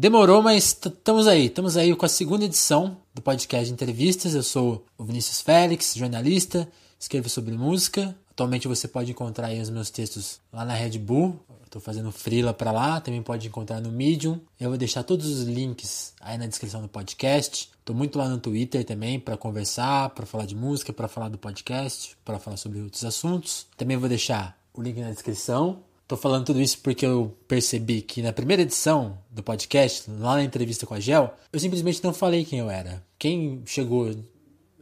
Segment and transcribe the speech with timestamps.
[0.00, 1.46] Demorou, mas estamos aí.
[1.46, 4.32] Estamos aí com a segunda edição do podcast de entrevistas.
[4.32, 8.16] Eu sou o Vinícius Félix, jornalista, escrevo sobre música.
[8.30, 11.40] Atualmente você pode encontrar os meus textos lá na Red Bull.
[11.64, 14.38] Estou fazendo freela para lá, também pode encontrar no Medium.
[14.60, 17.68] Eu vou deixar todos os links aí na descrição do podcast.
[17.80, 21.38] Estou muito lá no Twitter também para conversar, para falar de música, para falar do
[21.38, 23.66] podcast, para falar sobre outros assuntos.
[23.76, 28.22] Também vou deixar o link na descrição Tô falando tudo isso porque eu percebi que
[28.22, 32.46] na primeira edição do podcast, lá na entrevista com a Gel, eu simplesmente não falei
[32.46, 33.04] quem eu era.
[33.18, 34.16] Quem chegou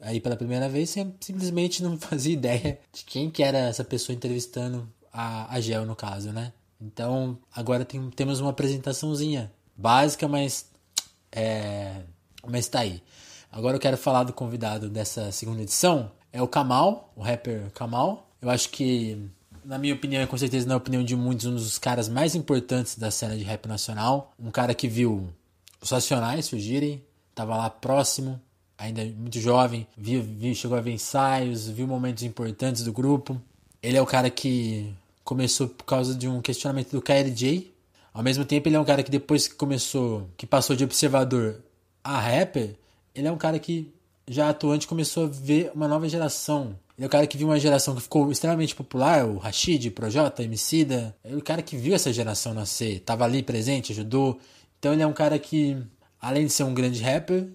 [0.00, 4.88] aí pela primeira vez simplesmente não fazia ideia de quem que era essa pessoa entrevistando
[5.12, 6.52] a, a Gel, no caso, né?
[6.80, 10.66] Então, agora tem, temos uma apresentaçãozinha básica, mas
[11.33, 12.02] é,
[12.47, 13.02] mas tá aí.
[13.50, 18.30] Agora eu quero falar do convidado dessa segunda edição, é o Kamal, o rapper Kamal.
[18.41, 19.28] Eu acho que
[19.66, 22.97] na minha opinião, e com certeza na opinião de muitos, um dos caras mais importantes
[22.97, 24.33] da cena de rap nacional.
[24.39, 25.29] Um cara que viu
[25.80, 27.02] os Racionais surgirem,
[27.34, 28.41] tava lá próximo,
[28.79, 33.41] ainda muito jovem, viu, viu, chegou a ver ensaios, viu momentos importantes do grupo.
[33.83, 37.75] Ele é o cara que começou por causa de um questionamento do KLJ.
[38.14, 41.61] Ao mesmo tempo, ele é um cara que depois que começou, que passou de observador
[42.05, 42.77] a rapper,
[43.14, 43.92] ele é um cara que
[44.28, 47.61] já atuante começou a ver uma nova geração ele é o cara que viu uma
[47.61, 51.14] geração que ficou extremamente popular, o Rashid, Projota, Emicida.
[51.22, 54.39] É o cara que viu essa geração nascer, tava ali presente, ajudou.
[54.78, 55.77] Então ele é um cara que,
[56.19, 57.48] além de ser um grande rapper,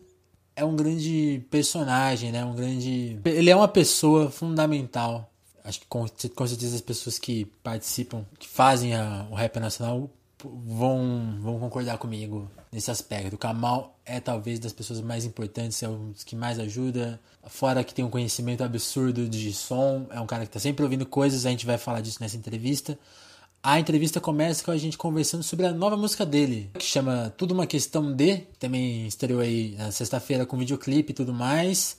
[0.56, 2.46] é um grande personagem, né?
[2.46, 3.20] Um grande...
[3.26, 5.32] Ele é uma pessoa fundamental.
[5.64, 10.08] Acho que com, com certeza as pessoas que participam, que fazem a, o rap nacional
[10.44, 13.36] vão, vão concordar comigo nesse aspecto.
[13.36, 17.20] O Kamal é talvez das pessoas mais importantes, é um dos que mais ajuda.
[17.48, 21.06] Fora que tem um conhecimento absurdo de som, é um cara que está sempre ouvindo
[21.06, 22.98] coisas, a gente vai falar disso nessa entrevista.
[23.64, 27.54] A entrevista começa com a gente conversando sobre a nova música dele, que chama Tudo
[27.54, 31.98] Uma Questão de, também estreou aí na sexta-feira com videoclipe e tudo mais.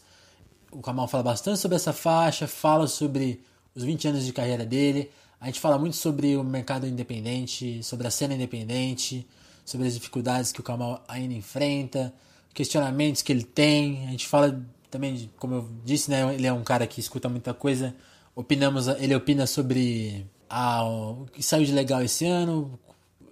[0.72, 5.10] O Kamal fala bastante sobre essa faixa, fala sobre os 20 anos de carreira dele.
[5.40, 9.26] A gente fala muito sobre o mercado independente, sobre a cena independente,
[9.64, 12.12] sobre as dificuldades que o Kamal ainda enfrenta,
[12.52, 14.06] questionamentos que ele tem.
[14.06, 17.54] A gente fala também, como eu disse, né, ele é um cara que escuta muita
[17.54, 17.94] coisa.
[18.34, 22.78] Opinamos, ele opina sobre a, o que saiu de legal esse ano,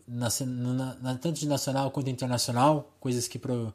[0.06, 0.28] na,
[1.00, 3.72] na, tanto de nacional quanto internacional, coisas que, pro,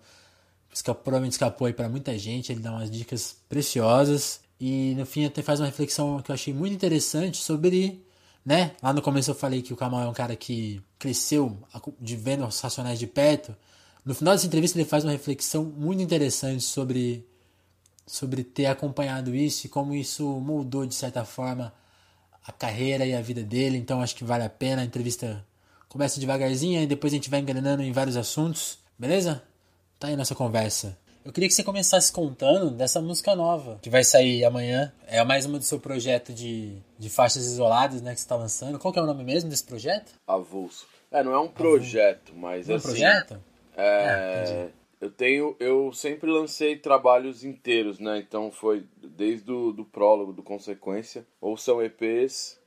[0.84, 2.52] provavelmente escapou aí para muita gente.
[2.52, 4.42] Ele dá umas dicas preciosas.
[4.60, 8.05] E no fim até faz uma reflexão que eu achei muito interessante sobre
[8.46, 8.76] né?
[8.82, 11.58] Lá no começo eu falei que o Kamal é um cara que cresceu
[12.00, 13.56] de vendo os Racionais de perto.
[14.06, 17.28] No final dessa entrevista ele faz uma reflexão muito interessante sobre
[18.06, 21.74] sobre ter acompanhado isso e como isso mudou de certa forma
[22.46, 23.78] a carreira e a vida dele.
[23.78, 24.84] Então acho que vale a pena.
[24.84, 25.44] A entrevista
[25.90, 29.42] começa devagarzinho e depois a gente vai engrenando em vários assuntos, beleza?
[29.98, 30.96] Tá aí nossa conversa.
[31.26, 34.94] Eu queria que você começasse contando dessa música nova, que vai sair amanhã.
[35.08, 38.78] É mais uma do seu projeto de, de faixas isoladas, né, que você está lançando.
[38.78, 40.14] Qual que é o nome mesmo desse projeto?
[40.28, 40.88] Avulso.
[41.10, 42.40] É, não é um projeto, Avulso.
[42.40, 43.02] mas não assim...
[43.02, 43.44] É um assim, projeto?
[43.76, 43.84] É...
[43.86, 44.70] é
[45.02, 45.56] eu tenho...
[45.60, 48.20] Eu sempre lancei trabalhos inteiros, né?
[48.20, 51.26] Então foi desde o do prólogo, do Consequência.
[51.42, 52.60] Ou são EPs,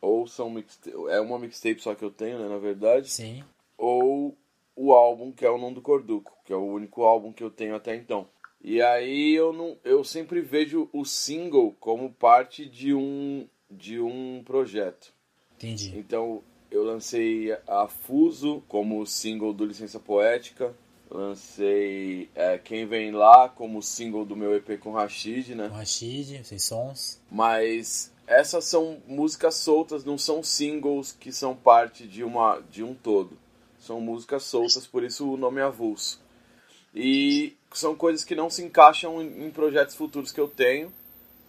[0.00, 0.96] ou são mixtape...
[1.08, 3.10] É uma mixtape só que eu tenho, né, na verdade.
[3.10, 3.42] Sim.
[3.76, 4.36] Ou
[4.78, 7.50] o álbum que é o Não do Corduco, que é o único álbum que eu
[7.50, 8.28] tenho até então.
[8.62, 14.42] E aí eu não, eu sempre vejo o single como parte de um de um
[14.44, 15.12] projeto.
[15.56, 15.92] Entendi.
[15.98, 20.72] Então eu lancei a Fuso como single do Licença Poética,
[21.10, 25.68] lancei é, Quem Vem Lá como single do meu EP com Rashid, né?
[25.68, 27.20] Com Rashid, sem sons.
[27.30, 32.94] Mas essas são músicas soltas, não são singles que são parte de uma de um
[32.94, 33.36] todo.
[33.88, 36.20] São músicas soltas, por isso o nome é avulso.
[36.94, 40.92] E são coisas que não se encaixam em projetos futuros que eu tenho,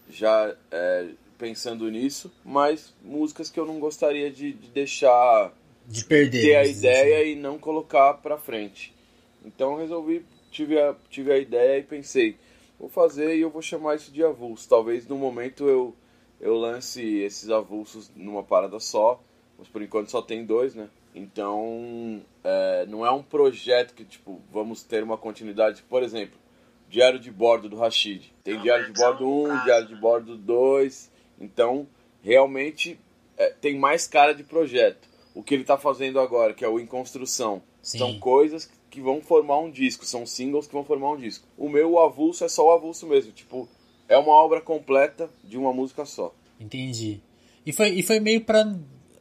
[0.10, 5.52] já é, pensando nisso, mas músicas que eu não gostaria de, de deixar
[5.86, 7.32] de perder ter a ideia assim.
[7.32, 8.96] e não colocar pra frente.
[9.44, 12.38] Então resolvi, tive a, tive a ideia e pensei,
[12.80, 14.70] vou fazer e eu vou chamar isso de avulso.
[14.70, 15.94] Talvez no momento eu,
[16.40, 19.22] eu lance esses avulsos numa parada só,
[19.58, 20.88] mas por enquanto só tem dois, né?
[21.20, 25.84] Então, é, não é um projeto que, tipo, vamos ter uma continuidade.
[25.84, 26.40] Por exemplo,
[26.88, 28.34] diário de bordo do Rashid.
[28.42, 31.12] Tem não, diário de bordo 1, um, diário de bordo 2.
[31.42, 31.86] Então,
[32.22, 32.98] realmente,
[33.38, 35.10] é, tem mais cara de projeto.
[35.36, 37.98] O que ele está fazendo agora, que é o Em Construção, Sim.
[37.98, 40.06] são coisas que vão formar um disco.
[40.06, 41.46] São singles que vão formar um disco.
[41.58, 43.34] O meu, o avulso, é só o avulso mesmo.
[43.34, 43.68] Tipo,
[44.08, 46.34] é uma obra completa de uma música só.
[46.58, 47.20] Entendi.
[47.66, 48.64] E foi, e foi meio pra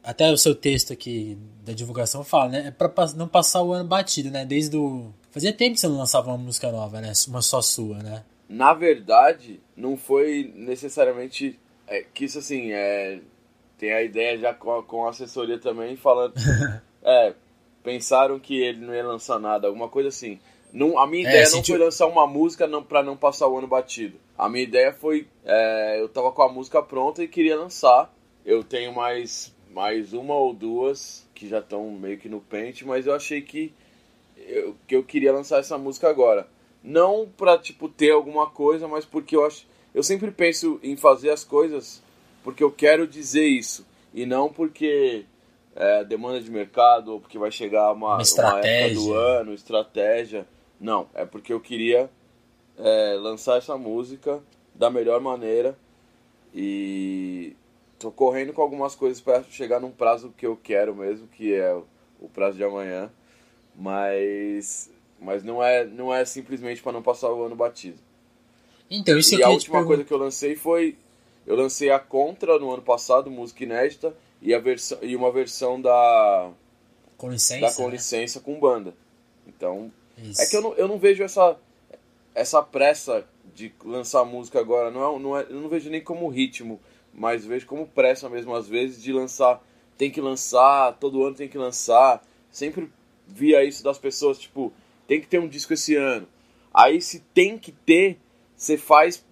[0.03, 2.67] até o seu texto aqui da divulgação fala, né?
[2.67, 4.45] É pra não passar o ano batido, né?
[4.45, 5.13] Desde o.
[5.31, 7.11] Fazia tempo que você não lançava uma música nova, né?
[7.27, 8.23] Uma só sua, né?
[8.47, 11.59] Na verdade, não foi necessariamente.
[11.87, 13.19] É, que isso assim, é,
[13.77, 16.33] tem a ideia já com a, com a assessoria também falando.
[17.03, 17.33] é,
[17.83, 20.39] pensaram que ele não ia lançar nada, alguma coisa assim.
[20.71, 23.57] Não, a minha é, ideia não foi lançar uma música não, pra não passar o
[23.57, 24.19] ano batido.
[24.37, 25.27] A minha ideia foi.
[25.43, 28.13] É, eu tava com a música pronta e queria lançar.
[28.45, 33.05] Eu tenho mais, mais uma ou duas que já estão meio que no pente, mas
[33.05, 33.73] eu achei que
[34.37, 36.47] eu, que eu queria lançar essa música agora.
[36.83, 39.67] Não pra, tipo, ter alguma coisa, mas porque eu acho.
[39.93, 42.01] Eu sempre penso em fazer as coisas
[42.43, 43.85] porque eu quero dizer isso.
[44.13, 45.25] E não porque
[45.75, 50.47] é, demanda de mercado ou porque vai chegar uma, uma, uma época do ano, estratégia.
[50.79, 52.09] Não, é porque eu queria
[52.77, 54.41] é, lançar essa música
[54.73, 55.77] da melhor maneira
[56.55, 57.55] e
[57.99, 61.73] tô correndo com algumas coisas para chegar num prazo que eu quero mesmo, que é
[62.19, 63.11] o prazo de amanhã,
[63.75, 67.99] mas mas não é não é simplesmente para não passar o ano batido.
[68.89, 70.97] Então, isso e a última coisa que eu lancei foi
[71.45, 75.81] eu lancei a Contra no ano passado, música inédita, e a versão e uma versão
[75.81, 76.51] da
[77.17, 77.91] com licença, da com né?
[77.91, 78.93] licença com banda.
[79.45, 80.41] Então, isso.
[80.41, 81.57] é que eu não, eu não vejo essa
[82.33, 86.29] essa pressa de lançar música agora, não é, não é, eu não vejo nem como
[86.29, 86.79] ritmo,
[87.19, 89.61] mas vejo como pressa mesmo, às vezes, de lançar.
[89.97, 92.25] Tem que lançar, todo ano tem que lançar.
[92.49, 92.89] Sempre
[93.27, 94.71] via isso das pessoas, tipo,
[95.05, 96.25] tem que ter um disco esse ano.
[96.73, 98.17] Aí, se tem que ter,
[98.55, 99.25] você faz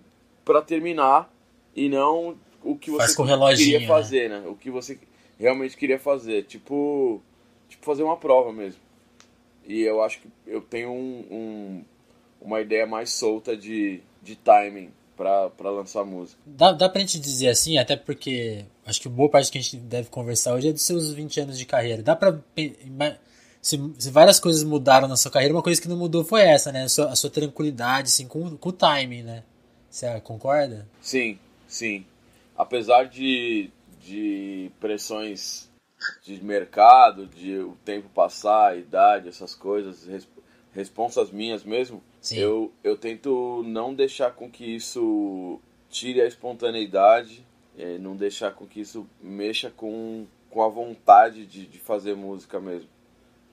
[0.43, 1.33] para terminar
[1.73, 3.15] e não o que você
[3.55, 3.87] queria né?
[3.87, 4.43] fazer, né?
[4.45, 4.99] O que você
[5.39, 6.43] realmente queria fazer.
[6.43, 7.21] Tipo,
[7.69, 8.81] tipo fazer uma prova mesmo.
[9.65, 11.85] E eu acho que eu tenho um, um
[12.41, 16.39] uma ideia mais solta de, de timing para lançar música.
[16.45, 19.77] Dá, dá pra gente dizer assim, até porque acho que boa parte que a gente
[19.77, 22.03] deve conversar hoje é dos seus 20 anos de carreira.
[22.03, 22.39] Dá pra.
[23.59, 26.71] Se, se várias coisas mudaram na sua carreira, uma coisa que não mudou foi essa,
[26.71, 26.83] né?
[26.83, 29.43] A sua, a sua tranquilidade, assim, com, com o timing, né?
[29.89, 30.87] Você concorda?
[31.01, 32.05] Sim, sim.
[32.55, 35.67] Apesar de, de pressões
[36.23, 40.07] de mercado, de o tempo passar, a idade, essas coisas,
[40.73, 42.01] responsas minhas mesmo,
[42.35, 45.59] eu, eu tento não deixar com que isso
[45.89, 47.45] tire a espontaneidade,
[47.77, 52.59] é, não deixar com que isso mexa com, com a vontade de, de fazer música
[52.59, 52.89] mesmo.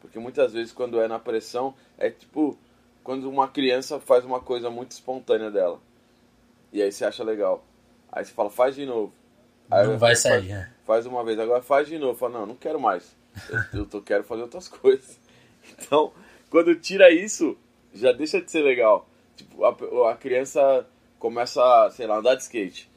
[0.00, 2.58] Porque muitas vezes quando é na pressão, é tipo
[3.02, 5.78] quando uma criança faz uma coisa muito espontânea dela.
[6.72, 7.64] E aí você acha legal.
[8.10, 9.12] Aí você fala, faz de novo.
[9.70, 10.72] Aí não vai sair, faz, né?
[10.84, 12.18] Faz uma vez, agora faz de novo.
[12.18, 13.14] Fala, não, não quero mais.
[13.48, 15.18] Eu, eu tô, quero fazer outras coisas.
[15.72, 16.12] Então,
[16.50, 17.56] quando tira isso,
[17.94, 19.08] já deixa de ser legal.
[19.36, 20.86] Tipo, a, a criança
[21.18, 22.90] começa, sei lá, a andar de skate.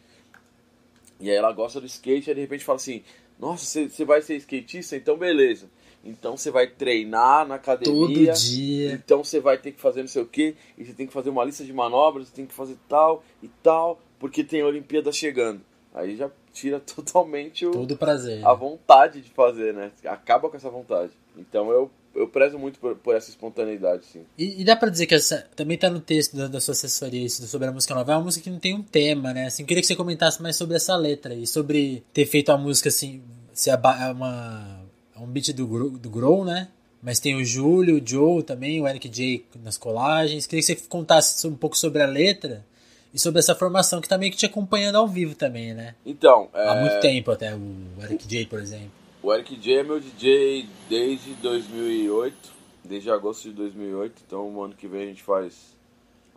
[1.19, 3.03] E aí ela gosta do skate, e de repente fala assim:
[3.39, 4.95] Nossa, você vai ser skatista?
[4.95, 5.69] Então beleza.
[6.03, 7.93] Então você vai treinar na academia.
[7.93, 8.93] Todo dia.
[8.93, 10.55] Então você vai ter que fazer não sei o que.
[10.77, 13.47] E você tem que fazer uma lista de manobras, você tem que fazer tal e
[13.61, 15.61] tal, porque tem a Olimpíada chegando.
[15.93, 18.45] Aí já tira totalmente o, Todo prazer.
[18.45, 19.91] a vontade de fazer, né?
[20.05, 21.11] Acaba com essa vontade.
[21.35, 24.25] Então eu eu prezo muito por, por essa espontaneidade, sim.
[24.37, 27.23] E, e, dá pra dizer que essa, também tá no texto da, da sua assessoria
[27.23, 28.11] isso, sobre a música nova.
[28.11, 29.45] É uma música que não tem um tema, né?
[29.45, 32.89] Assim, queria que você comentasse mais sobre essa letra e sobre ter feito a música
[32.89, 33.21] assim,
[33.53, 34.81] ser é uma,
[35.15, 36.69] é um beat do, do Grow, né?
[37.01, 40.47] Mas tem o Júlio, o Joe também, o Eric J nas colagens.
[40.47, 42.65] Queria que você contasse um pouco sobre a letra
[43.13, 45.95] e sobre essa formação que tá meio que te acompanhando ao vivo também, né?
[46.05, 46.67] Então, é...
[46.67, 48.96] Há muito tempo até, o Eric J, por exemplo.
[49.21, 54.21] O Eric J é meu DJ desde 2008, desde agosto de 2008.
[54.25, 55.75] Então, o ano que vem a gente faz.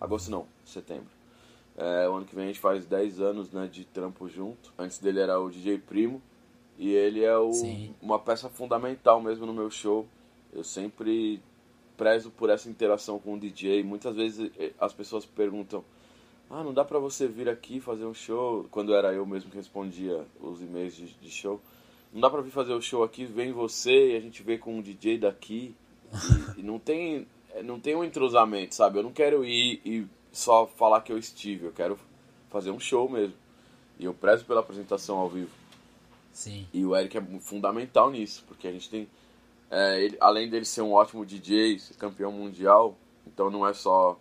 [0.01, 1.11] Agosto não, setembro.
[1.77, 4.73] É, o ano que vem a gente faz 10 anos né, de trampo junto.
[4.79, 6.23] Antes dele era o DJ Primo.
[6.79, 7.51] E ele é o,
[8.01, 10.09] uma peça fundamental mesmo no meu show.
[10.51, 11.43] Eu sempre
[11.99, 13.83] prezo por essa interação com o DJ.
[13.83, 15.85] Muitas vezes eh, as pessoas perguntam:
[16.49, 18.67] Ah, não dá pra você vir aqui fazer um show?
[18.71, 21.61] Quando era eu mesmo que respondia os e-mails de, de show.
[22.13, 24.77] Não dá pra vir fazer o show aqui, vem você e a gente vê com
[24.77, 25.75] um DJ daqui.
[26.57, 27.27] E, e não tem
[27.65, 28.99] não tem um entrosamento, sabe?
[28.99, 31.99] Eu não quero ir e só falar que eu estive, eu quero
[32.49, 33.35] fazer um show mesmo.
[33.99, 35.51] E eu prezo pela apresentação ao vivo.
[36.33, 36.67] Sim.
[36.73, 39.09] E o Eric é fundamental nisso, porque a gente tem.
[39.71, 44.19] É, ele, além dele ser um ótimo DJ, ser campeão mundial, então não é só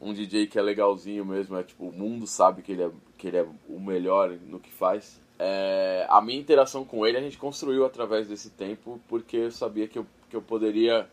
[0.00, 3.26] um DJ que é legalzinho mesmo, é tipo, o mundo sabe que ele é, que
[3.26, 5.20] ele é o melhor no que faz.
[5.38, 9.86] É, a minha interação com ele a gente construiu através desse tempo, porque eu sabia
[9.86, 11.08] que eu, que eu poderia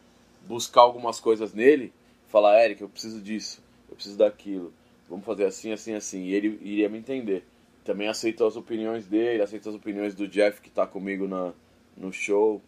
[0.48, 1.92] buscar algumas coisas nele,
[2.28, 4.74] falar, Eric, eu preciso disso, eu preciso daquilo,
[5.10, 7.44] vamos fazer assim, assim, assim, e ele iria me entender.
[7.84, 11.52] Também aceito as opiniões dele, aceito as opiniões do Jeff, que está comigo na,
[11.98, 12.62] no show.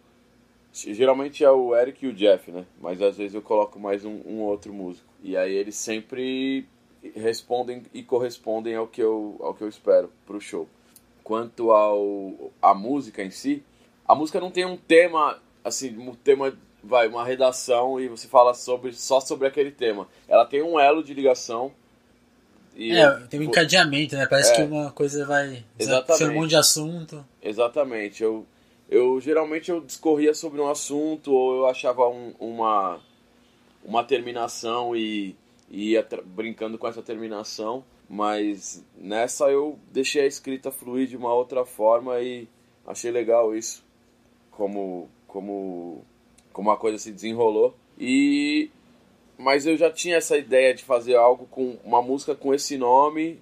[0.74, 2.65] Geralmente é o Eric e o Jeff, né?
[2.81, 5.07] Mas às vezes eu coloco mais um, um outro músico.
[5.24, 6.67] E aí eles sempre
[7.15, 10.67] respondem e correspondem ao que eu, ao que eu espero pro show.
[11.25, 13.63] Quanto ao a música em si,
[14.08, 16.53] a música não tem um tema, assim, um tema,
[16.84, 20.08] vai, uma redação e você fala sobre só sobre aquele tema.
[20.27, 21.72] Ela tem um elo de ligação.
[22.91, 24.27] é, tem um encadeamento, né?
[24.27, 25.65] Parece é, que uma coisa vai.
[25.79, 26.24] Exatamente.
[26.25, 27.25] um monte de assunto.
[27.41, 28.22] Exatamente.
[28.22, 28.46] Eu,
[28.88, 33.00] eu geralmente eu discorria sobre um assunto ou eu achava um, uma,
[33.84, 35.36] uma terminação e,
[35.72, 37.84] e ia brincando com essa terminação.
[38.09, 42.47] Mas nessa eu deixei a escrita fluir de uma outra forma e
[42.85, 43.83] achei legal isso
[44.51, 46.03] como como
[46.53, 47.75] como a coisa se desenrolou.
[48.00, 48.69] E
[49.38, 53.41] mas eu já tinha essa ideia de fazer algo com uma música com esse nome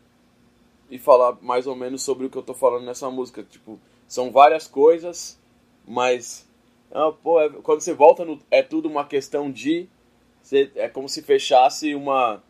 [0.89, 3.43] e falar mais ou menos sobre o que eu tô falando nessa música.
[3.43, 5.39] Tipo são várias coisas
[5.85, 6.47] mas
[6.91, 9.87] ah, pô, é, quando você volta no é tudo uma questão de
[10.41, 12.43] você, é como se fechasse uma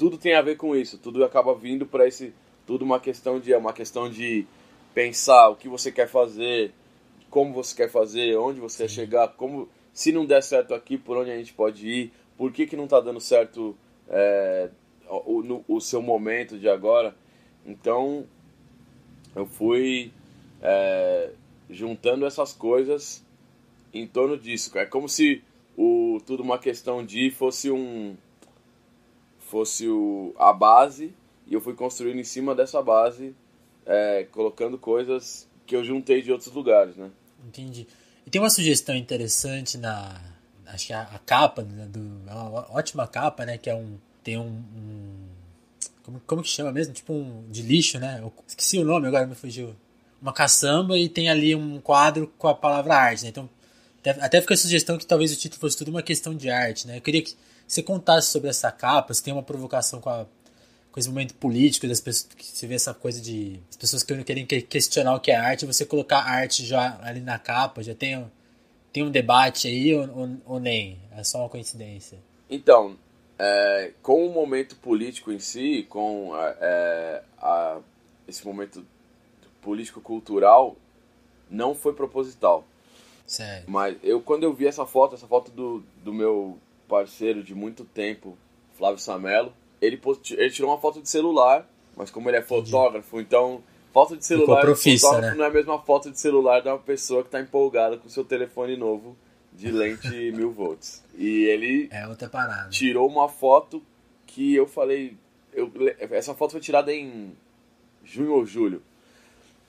[0.00, 2.32] tudo tem a ver com isso tudo acaba vindo para esse
[2.66, 4.46] tudo uma questão de é uma questão de
[4.94, 6.72] pensar o que você quer fazer
[7.30, 11.16] como você quer fazer, onde você quer chegar, como se não der certo aqui, por
[11.16, 13.76] onde a gente pode ir, por que, que não está dando certo
[14.08, 14.68] é,
[15.08, 17.14] o, no, o seu momento de agora.
[17.64, 18.26] Então,
[19.34, 20.12] eu fui
[20.60, 21.30] é,
[21.70, 23.24] juntando essas coisas
[23.94, 24.76] em torno disso.
[24.76, 25.42] É como se
[25.76, 28.16] o tudo uma questão de fosse um
[29.50, 31.12] fosse o, a base
[31.46, 33.34] e eu fui construindo em cima dessa base,
[33.84, 37.10] é, colocando coisas que eu juntei de outros lugares, né?
[37.46, 37.86] Entendi.
[38.24, 40.20] E tem uma sugestão interessante na.
[40.66, 43.58] Acho que a, a capa, né, do, é uma ótima capa, né?
[43.58, 43.98] Que é um.
[44.22, 44.46] Tem um.
[44.46, 45.28] um
[46.04, 46.94] como, como que chama mesmo?
[46.94, 47.44] Tipo um.
[47.50, 48.20] De lixo, né?
[48.22, 49.74] Eu esqueci o nome, agora me fugiu.
[50.22, 53.30] Uma caçamba e tem ali um quadro com a palavra arte, né?
[53.30, 53.48] Então.
[54.20, 56.96] Até fica a sugestão que talvez o título fosse tudo uma questão de arte, né?
[56.96, 57.34] Eu queria que
[57.70, 60.26] você contasse sobre essa capa, se tem uma provocação com a
[60.90, 64.24] com esse momento político das pessoas que você vê essa coisa de as pessoas que
[64.24, 68.28] querem questionar o que é arte você colocar arte já ali na capa já tem
[68.92, 70.98] tem um debate aí ou, ou, ou nem?
[71.16, 72.18] É só uma coincidência.
[72.48, 72.96] Então
[73.38, 77.78] é, com o momento político em si com a, é, a,
[78.26, 78.84] esse momento
[79.62, 80.76] político cultural
[81.48, 82.64] não foi proposital.
[83.24, 83.62] Sério?
[83.68, 86.58] mas eu quando eu vi essa foto essa foto do, do meu
[86.90, 88.36] parceiro de muito tempo
[88.76, 90.34] Flávio Samelo ele, post...
[90.34, 91.66] ele tirou uma foto de celular,
[91.96, 93.26] mas como ele é fotógrafo, Entendi.
[93.26, 95.38] então foto de celular profissa, fotógrafo né?
[95.38, 98.24] não é a mesma foto de celular de uma pessoa que está empolgada com seu
[98.24, 99.16] telefone novo
[99.52, 101.02] de lente mil volts.
[101.16, 102.68] E ele é outra parada.
[102.68, 103.82] tirou uma foto
[104.26, 105.16] que eu falei,
[105.52, 105.70] eu,
[106.10, 107.32] essa foto foi tirada em
[108.04, 108.82] junho ou julho.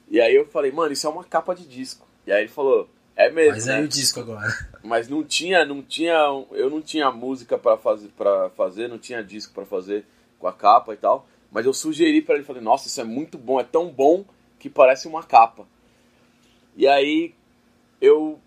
[0.10, 2.06] E aí eu falei, mano, isso é uma capa de disco.
[2.28, 3.54] E aí ele falou, é mesmo.
[3.54, 3.76] Mas né?
[3.76, 4.48] aí o disco agora.
[4.84, 6.16] Mas não tinha, não tinha,
[6.52, 10.06] eu não tinha música para fazer, para fazer, não tinha disco para fazer
[10.40, 11.28] com a capa e tal.
[11.52, 14.24] Mas eu sugeri para ele, falei, nossa, isso é muito bom, é tão bom
[14.58, 15.68] que parece uma capa.
[16.76, 17.34] E aí
[18.00, 18.40] eu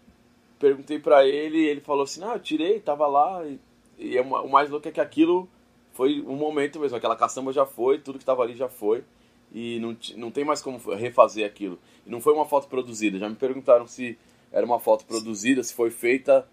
[0.59, 3.61] perguntei para ele, ele falou assim, ah, eu tirei, tava lá e,
[3.99, 5.49] e é o mais louco é que aquilo
[5.93, 9.05] foi um momento mesmo, aquela caçamba já foi, tudo que tava ali já foi
[9.53, 11.79] e não, não tem mais como refazer aquilo.
[12.05, 13.19] E não foi uma foto produzida.
[13.19, 14.19] Já me perguntaram se
[14.55, 16.47] era uma foto produzida, se foi feita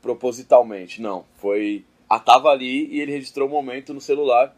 [0.00, 1.02] propositalmente.
[1.02, 1.84] Não, foi.
[2.08, 4.56] A tava ali e ele registrou o momento no celular.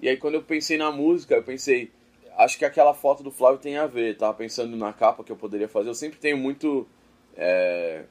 [0.00, 1.92] E aí quando eu pensei na música, eu pensei,
[2.36, 4.16] acho que aquela foto do Flávio tem a ver.
[4.16, 5.88] Tava pensando na capa que eu poderia fazer.
[5.88, 6.88] Eu sempre tenho muito.
[7.36, 8.02] É...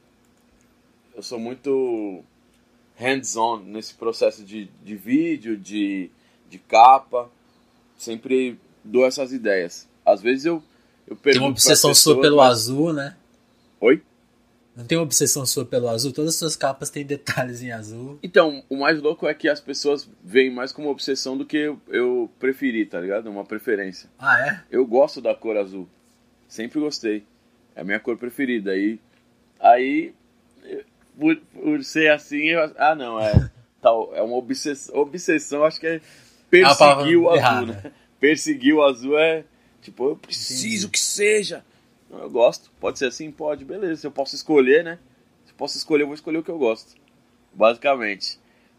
[1.14, 2.24] Eu sou muito
[2.96, 6.10] hands-on nesse processo de, de vídeo, de,
[6.48, 7.30] de capa.
[7.98, 9.86] Sempre dou essas ideias.
[10.04, 10.62] Às vezes eu,
[11.06, 11.40] eu pergunto.
[11.40, 12.52] Tem uma obsessão sua pelo mas...
[12.52, 13.18] azul, né?
[13.82, 14.02] Oi?
[14.76, 16.12] Não tem uma obsessão sua pelo azul?
[16.12, 18.18] Todas as suas capas têm detalhes em azul.
[18.22, 21.80] Então, o mais louco é que as pessoas veem mais como obsessão do que eu,
[21.88, 23.30] eu preferi, tá ligado?
[23.30, 24.10] Uma preferência.
[24.18, 24.60] Ah, é?
[24.70, 25.88] Eu gosto da cor azul.
[26.48, 27.24] Sempre gostei.
[27.76, 28.72] É a minha cor preferida.
[28.72, 29.00] Aí,
[29.60, 30.12] aí
[31.18, 33.50] por, por ser assim, eu, ah, não, é,
[33.80, 34.96] tal, é uma obsessão.
[34.96, 36.00] Obsessão, acho que é
[36.50, 37.66] perseguir o azul, errada.
[37.66, 37.92] né?
[38.20, 39.44] Perseguir o azul é
[39.80, 40.88] tipo, eu preciso Entendi.
[40.88, 41.64] que seja
[42.18, 42.70] eu gosto.
[42.80, 43.30] Pode ser assim?
[43.30, 44.02] Pode, beleza.
[44.02, 44.98] Se eu posso escolher, né?
[45.44, 46.94] Se eu posso escolher, eu vou escolher o que eu gosto.
[47.52, 48.38] Basicamente.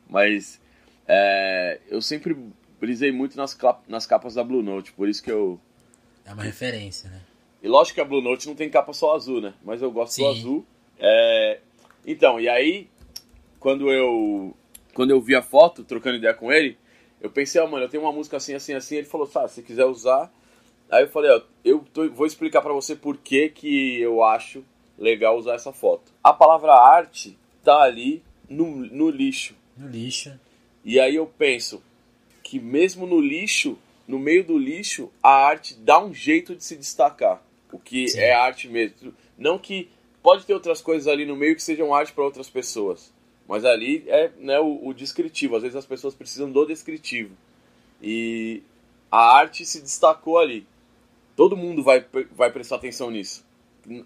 [0.09, 0.59] Mas
[1.07, 2.35] é, eu sempre
[2.79, 5.59] brisei muito nas, nas capas da Blue Note, por isso que eu.
[6.25, 7.21] É uma referência, né?
[7.61, 9.53] E lógico que a Blue Note não tem capa só azul, né?
[9.63, 10.23] Mas eu gosto Sim.
[10.23, 10.65] do azul.
[10.99, 11.59] É,
[12.05, 12.87] então, e aí,
[13.59, 14.55] quando eu.
[14.93, 16.77] Quando eu vi a foto, trocando ideia com ele,
[17.19, 18.95] eu pensei, ó, oh, mano, eu tenho uma música assim, assim, assim.
[18.95, 20.31] Ele falou, sabe, se quiser usar,
[20.89, 24.63] Aí eu falei, ó, eu tô, vou explicar para você por que que eu acho
[24.97, 26.11] legal usar essa foto.
[26.23, 29.55] A palavra arte tá ali no, no lixo.
[29.75, 30.39] No lixo.
[30.83, 31.81] E aí eu penso
[32.43, 33.77] que mesmo no lixo,
[34.07, 37.41] no meio do lixo, a arte dá um jeito de se destacar.
[37.71, 38.19] O que Sim.
[38.19, 39.13] é arte mesmo.
[39.37, 39.89] Não que
[40.21, 43.11] pode ter outras coisas ali no meio que sejam arte para outras pessoas.
[43.47, 45.55] Mas ali é né, o, o descritivo.
[45.55, 47.35] Às vezes as pessoas precisam do descritivo.
[48.01, 48.61] E
[49.11, 50.65] a arte se destacou ali.
[51.35, 53.45] Todo mundo vai, vai prestar atenção nisso.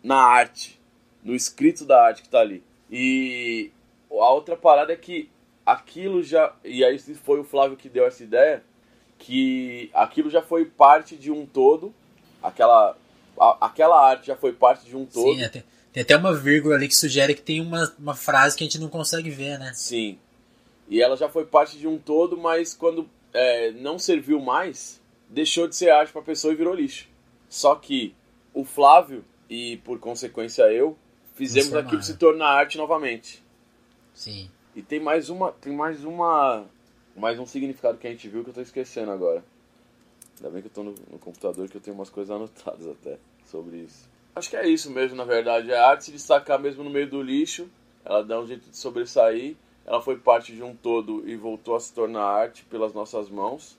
[0.03, 0.79] Na arte.
[1.24, 2.63] No escrito da arte que tá ali.
[2.89, 3.71] E
[4.12, 5.29] a outra parada é que
[5.65, 6.53] aquilo já.
[6.63, 8.63] E aí foi o Flávio que deu essa ideia.
[9.17, 11.93] Que aquilo já foi parte de um todo.
[12.41, 12.98] Aquela,
[13.39, 15.33] a- aquela arte já foi parte de um todo.
[15.36, 15.63] Sim, é, tem,
[16.01, 18.88] até uma vírgula ali que sugere que tem uma, uma frase que a gente não
[18.88, 19.74] consegue ver, né?
[19.75, 20.17] Sim.
[20.88, 25.67] E ela já foi parte de um todo, mas quando é, não serviu mais, deixou
[25.67, 27.07] de ser arte pra pessoa e virou lixo.
[27.49, 28.15] Só que
[28.53, 30.95] o Flávio, e por consequência eu,
[31.33, 33.43] fizemos aquilo se tornar arte novamente.
[34.13, 34.49] Sim.
[34.75, 35.51] E tem mais uma.
[35.51, 36.65] Tem mais uma.
[37.15, 39.43] Mais um significado que a gente viu que eu tô esquecendo agora.
[40.37, 43.17] Ainda bem que eu tô no, no computador que eu tenho umas coisas anotadas até
[43.45, 44.07] sobre isso.
[44.35, 45.71] Acho que é isso mesmo, na verdade.
[45.71, 47.69] É a arte se destacar mesmo no meio do lixo.
[48.05, 49.55] Ela dá um jeito de sobressair.
[49.85, 53.77] Ela foi parte de um todo e voltou a se tornar arte pelas nossas mãos.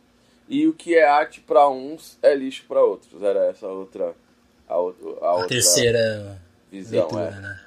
[0.50, 3.23] E o que é arte para uns é lixo para outros.
[3.23, 4.16] Era essa outra.
[4.69, 7.40] A, a A outra terceira visão, leitura, é.
[7.40, 7.64] né?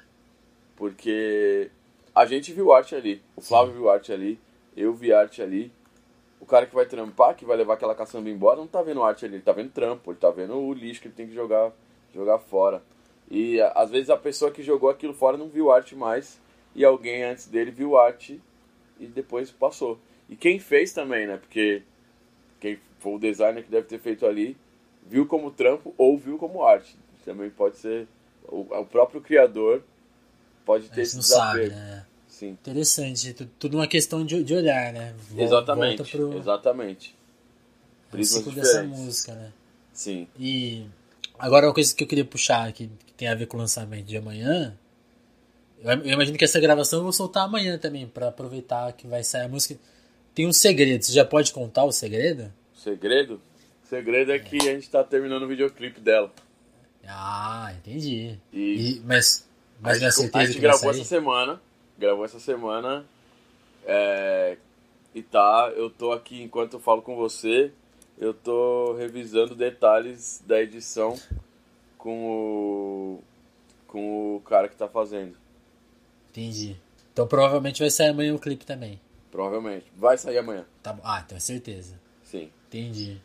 [0.76, 1.70] Porque
[2.14, 3.22] a gente viu arte ali.
[3.34, 4.38] O Flávio viu arte ali.
[4.76, 5.72] Eu vi arte ali.
[6.38, 9.24] O cara que vai trampar, que vai levar aquela caçamba embora, não tá vendo arte
[9.24, 9.36] ali.
[9.36, 10.10] Ele tá vendo trampo.
[10.10, 11.72] Ele tá vendo o lixo que ele tem que jogar,
[12.14, 12.82] jogar fora.
[13.30, 16.38] E às vezes a pessoa que jogou aquilo fora não viu arte mais.
[16.74, 18.38] E alguém antes dele viu arte
[19.00, 19.98] e depois passou.
[20.28, 21.38] E quem fez também, né?
[21.38, 21.82] Porque
[22.64, 24.56] quem foi o designer que deve ter feito ali
[25.06, 26.96] viu como trampo ou viu como arte.
[27.22, 28.08] Também pode ser
[28.48, 29.82] o, o próprio criador
[30.64, 31.76] pode ter esse não sabe, desafio.
[31.76, 32.06] né?
[32.26, 35.14] Sim, Tudo, tudo, uma questão de, de olhar, né?
[35.28, 37.14] Vol- exatamente, pro, exatamente.
[38.10, 39.52] Prismas ciclo dessa música, né?
[39.92, 40.86] Sim, E
[41.38, 44.06] agora uma coisa que eu queria puxar aqui, que tem a ver com o lançamento
[44.06, 44.74] de amanhã.
[45.82, 49.22] Eu, eu imagino que essa gravação eu vou soltar amanhã também, pra aproveitar que vai
[49.22, 49.78] sair a música.
[50.34, 52.52] Tem um segredo, você já pode contar o segredo?
[52.74, 53.40] segredo,
[53.82, 56.30] o segredo é que a gente tá terminando o videoclipe dela.
[57.06, 58.38] Ah, entendi.
[58.52, 59.48] E, E- mas
[59.80, 61.60] mas a minha gente, a gente gravou essa semana,
[61.98, 63.04] gravou essa semana,
[63.86, 64.56] é,
[65.14, 67.70] e tá, eu tô aqui enquanto eu falo com você,
[68.18, 71.18] eu tô revisando detalhes da edição
[71.98, 73.22] com o
[73.86, 75.36] com o cara que tá fazendo.
[76.30, 76.76] Entendi.
[77.12, 79.00] Então provavelmente vai sair amanhã o clipe também.
[79.34, 79.86] Provavelmente.
[79.96, 80.64] Vai sair amanhã.
[80.80, 80.96] Tá.
[81.02, 82.00] Ah, então é certeza.
[82.22, 82.50] Sim.
[82.68, 83.20] Entendi.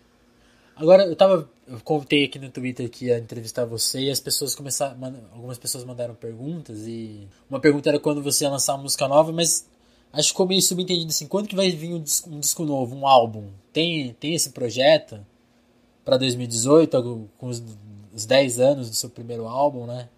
[0.75, 1.47] Agora, eu tava.
[1.67, 4.97] Eu contei aqui no Twitter que ia entrevistar você e as pessoas começaram.
[5.31, 7.27] Algumas pessoas mandaram perguntas e.
[7.47, 9.67] Uma pergunta era quando você ia lançar uma música nova, mas
[10.11, 11.27] acho que ficou meio subentendido assim.
[11.27, 13.45] Quando que vai vir um disco, um disco novo, um álbum?
[13.71, 15.23] Tem, tem esse projeto
[16.03, 17.61] pra 2018, algo- com os,
[18.11, 20.09] os 10 anos do seu primeiro álbum, né?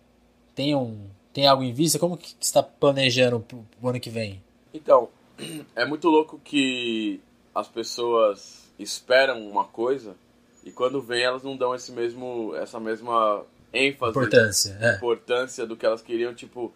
[0.56, 0.98] Tem, um,
[1.34, 2.00] tem algo em vista?
[2.00, 4.42] Como que você está planejando pro ano que vem?
[4.74, 5.10] Então,
[5.76, 7.20] é muito louco que
[7.54, 10.16] as pessoas esperam uma coisa
[10.64, 14.78] e quando vem elas não dão esse mesmo, essa mesma ênfase, Importância.
[14.82, 14.96] É.
[14.96, 16.72] importância do que elas queriam, tipo,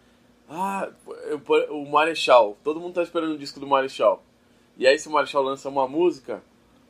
[0.49, 0.89] ah,
[1.27, 1.41] eu-
[1.75, 4.23] o Marechal, todo mundo tá esperando um disco do Marechal.
[4.77, 6.41] E aí se o Marechal lança uma música,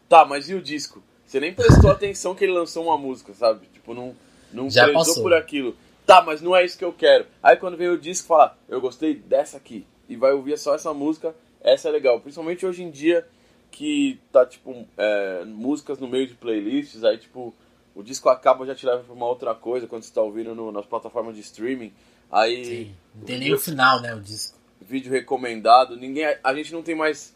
[0.09, 1.01] tá, mas e o disco?
[1.25, 3.67] Você nem prestou atenção que ele lançou uma música, sabe?
[3.73, 4.15] Tipo, não,
[4.53, 5.23] não Já passou.
[5.23, 5.75] por aquilo.
[6.05, 7.25] Tá, mas não é isso que eu quero.
[7.41, 9.85] Aí quando vem o disco, fala, eu gostei dessa aqui.
[10.07, 11.35] E vai ouvir só essa música,
[11.65, 12.19] essa é legal.
[12.21, 13.27] Principalmente hoje em dia,
[13.71, 17.53] que tá, tipo, é, músicas no meio de playlists, aí, tipo,
[17.93, 20.71] o disco acaba, já te leva pra uma outra coisa, quando você tá ouvindo no-
[20.71, 21.91] nas plataformas de streaming.
[22.31, 22.95] Aí, Sim.
[23.15, 24.13] Não tem nem o final, né?
[24.13, 24.57] O disco.
[24.81, 27.35] vídeo recomendado, ninguém, a gente não tem mais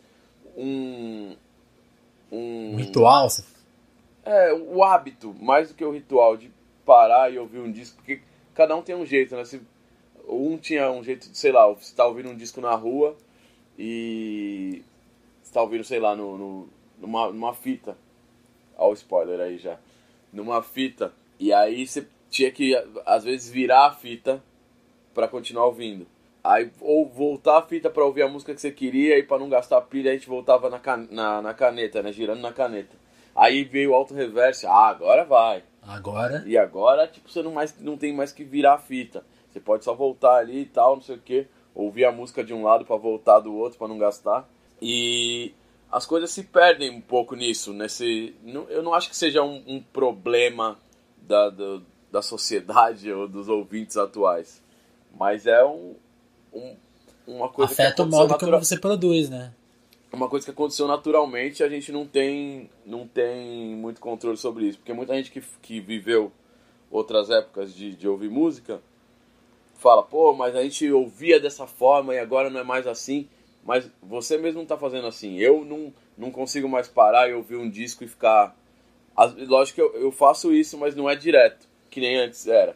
[0.56, 1.36] um...
[2.32, 3.28] Um Um ritual.
[4.24, 6.52] é, o hábito, mais do que o ritual de
[6.86, 8.22] parar e ouvir um disco, porque
[8.54, 9.44] cada um tem um jeito, né?
[9.46, 9.62] Se,
[10.28, 13.18] um tinha um jeito sei lá, você tá ouvindo um disco na rua
[13.82, 14.84] e
[15.42, 17.98] você tá ouvindo, sei lá, no, no- numa, numa fita.
[18.78, 19.78] Olha o spoiler aí já.
[20.34, 21.14] Numa fita.
[21.40, 24.44] E aí você tinha que, às vezes, virar a fita
[25.14, 26.06] pra continuar ouvindo.
[26.44, 29.50] Aí, ou voltar a fita pra ouvir a música que você queria e pra não
[29.50, 32.12] gastar pilha, a gente voltava na, can- na, na caneta, né?
[32.12, 32.96] Girando na caneta.
[33.36, 35.64] Aí veio o auto reverse, ah, agora vai.
[35.82, 36.44] Agora.
[36.46, 39.24] E agora, tipo, você não, mais, não tem mais que virar a fita.
[39.50, 41.48] Você pode só voltar ali e tal, não sei o que.
[41.80, 44.50] Ouvir a música de um lado pra voltar do outro, pra não gastar.
[44.82, 45.54] E
[45.90, 47.72] as coisas se perdem um pouco nisso.
[47.72, 48.36] Nesse,
[48.70, 50.78] eu não acho que seja um, um problema
[51.22, 54.62] da, do- da sociedade ou dos ouvintes atuais.
[55.18, 55.96] Mas é um,
[56.54, 56.76] um
[57.26, 58.52] uma coisa Afeta que o modo natural...
[58.54, 59.54] como você produz, né?
[60.12, 64.80] Uma coisa que aconteceu naturalmente, a gente não tem, não tem muito controle sobre isso.
[64.80, 66.32] Porque muita gente que, que viveu
[66.92, 68.82] outras épocas de, de ouvir música
[69.80, 73.28] fala, pô, mas a gente ouvia dessa forma e agora não é mais assim.
[73.64, 75.38] Mas você mesmo não está fazendo assim.
[75.38, 78.56] Eu não, não consigo mais parar e ouvir um disco e ficar.
[79.48, 82.76] Lógico que eu, eu faço isso, mas não é direto, que nem antes era.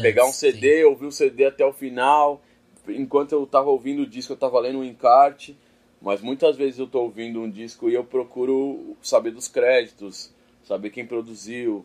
[0.00, 0.84] Pegar um CD, sim.
[0.84, 2.40] ouvir o CD até o final.
[2.88, 5.56] Enquanto eu estava ouvindo o disco, eu estava lendo um encarte.
[6.00, 10.30] Mas muitas vezes eu estou ouvindo um disco e eu procuro saber dos créditos,
[10.64, 11.84] saber quem produziu.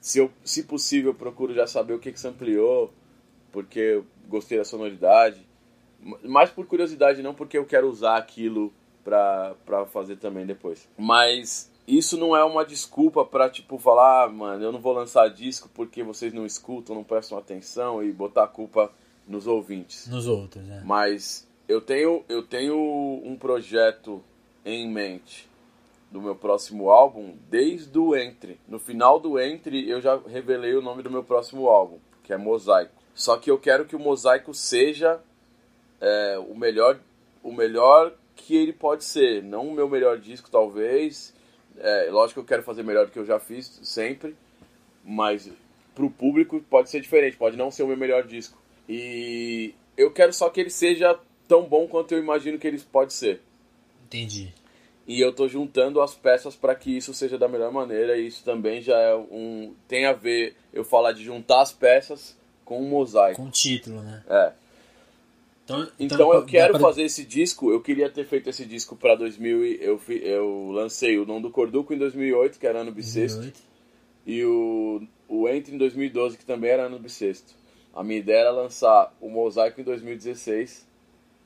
[0.00, 2.92] Se, eu, se possível, eu procuro já saber o que, que se ampliou,
[3.56, 5.40] porque eu gostei da sonoridade
[6.22, 8.70] mais por curiosidade, não porque eu quero usar aquilo
[9.02, 10.86] pra, pra fazer também depois.
[10.94, 15.28] Mas isso não é uma desculpa pra, tipo, falar, ah, mano, eu não vou lançar
[15.28, 18.92] disco porque vocês não escutam, não prestam atenção e botar a culpa
[19.26, 20.06] nos ouvintes.
[20.06, 20.82] Nos outros, né?
[20.84, 22.76] Mas eu tenho, eu tenho
[23.24, 24.22] um projeto
[24.66, 25.48] em mente
[26.10, 28.60] do meu próximo álbum desde o Entre.
[28.68, 32.36] No final do Entre eu já revelei o nome do meu próximo álbum, que é
[32.36, 33.05] Mosaico.
[33.16, 35.18] Só que eu quero que o Mosaico seja
[35.98, 37.00] é, o melhor
[37.42, 39.42] o melhor que ele pode ser.
[39.42, 41.34] Não o meu melhor disco, talvez.
[41.78, 44.36] É, lógico que eu quero fazer melhor do que eu já fiz, sempre.
[45.02, 45.50] Mas
[45.94, 48.58] pro público pode ser diferente, pode não ser o meu melhor disco.
[48.86, 53.14] E eu quero só que ele seja tão bom quanto eu imagino que ele pode
[53.14, 53.40] ser.
[54.04, 54.52] Entendi.
[55.06, 58.18] E eu tô juntando as peças para que isso seja da melhor maneira.
[58.18, 59.74] E isso também já é um.
[59.88, 63.40] Tem a ver eu falar de juntar as peças com um mosaico.
[63.40, 64.22] Com o título, né?
[64.28, 64.52] É.
[65.64, 66.80] Então, então, então eu quero pra...
[66.80, 67.70] fazer esse disco.
[67.70, 69.64] Eu queria ter feito esse disco para 2000.
[69.80, 73.38] Eu, eu lancei o Não do Corduco em 2008, que era ano bissexto.
[73.38, 73.60] 2008.
[74.26, 77.54] E o, o Entre em 2012, que também era ano bissexto.
[77.94, 80.86] A minha ideia era lançar o Mosaico em 2016,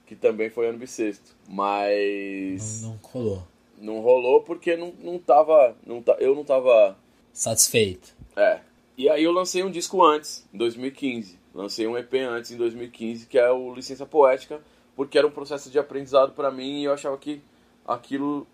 [0.07, 1.37] que também foi ano bissexto.
[1.47, 2.83] Mas.
[2.83, 3.43] Não, não rolou.
[3.79, 5.77] Não rolou porque não, não tava.
[5.87, 6.97] Não, eu não tava.
[7.33, 8.15] Satisfeito.
[8.37, 8.61] É.
[9.01, 11.39] E aí eu lancei um disco antes, em 2015.
[11.55, 14.61] Lancei um EP antes, em 2015, que é o Licença Poética,
[14.95, 17.41] porque era um processo de aprendizado para mim e eu achava que
[17.83, 18.47] aquilo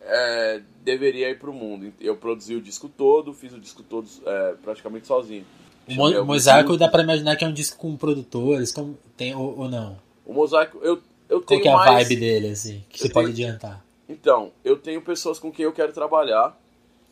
[0.00, 1.92] é, deveria ir para o mundo.
[2.00, 5.46] Eu produzi o disco todo, fiz o disco todo é, praticamente sozinho.
[5.86, 9.68] O, Mosaico dá para imaginar que é um disco com produtores, com, tem, ou, ou
[9.68, 9.96] não?
[10.26, 12.08] O Mosaico, eu, eu tenho Qual que é a mais...
[12.08, 13.14] vibe dele, assim, que eu você tenho...
[13.14, 13.84] pode adiantar?
[14.08, 16.58] Então, eu tenho pessoas com quem eu quero trabalhar.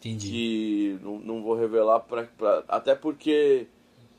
[0.09, 0.29] Entendi.
[0.29, 3.67] Que não, não vou revelar, pra, pra, até porque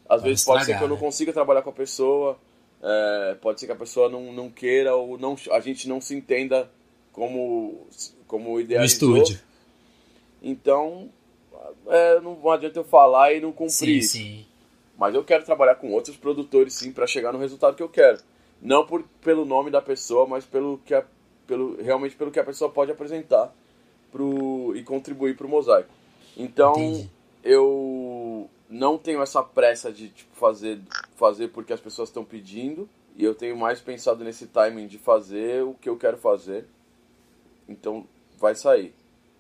[0.08, 1.02] às vezes estragar, pode ser que eu não né?
[1.02, 2.38] consiga trabalhar com a pessoa,
[2.82, 6.16] é, pode ser que a pessoa não, não queira ou não, a gente não se
[6.16, 6.70] entenda
[7.12, 7.88] como,
[8.28, 9.10] como idealizou.
[9.10, 9.40] No estúdio.
[10.42, 11.10] Então,
[11.88, 14.02] é, não adianta eu falar e não cumprir.
[14.02, 14.46] Sim, sim.
[14.98, 18.20] Mas eu quero trabalhar com outros produtores, sim, para chegar no resultado que eu quero.
[18.62, 21.04] Não por, pelo nome da pessoa, mas pelo que a,
[21.46, 23.54] pelo, realmente pelo que a pessoa pode apresentar
[24.12, 25.90] pro, e contribuir para o mosaico.
[26.36, 27.10] Então, Entendi.
[27.44, 30.80] eu não tenho essa pressa de tipo, fazer,
[31.16, 32.90] fazer porque as pessoas estão pedindo.
[33.16, 36.66] E eu tenho mais pensado nesse timing de fazer o que eu quero fazer.
[37.68, 38.06] Então
[38.38, 38.94] vai sair.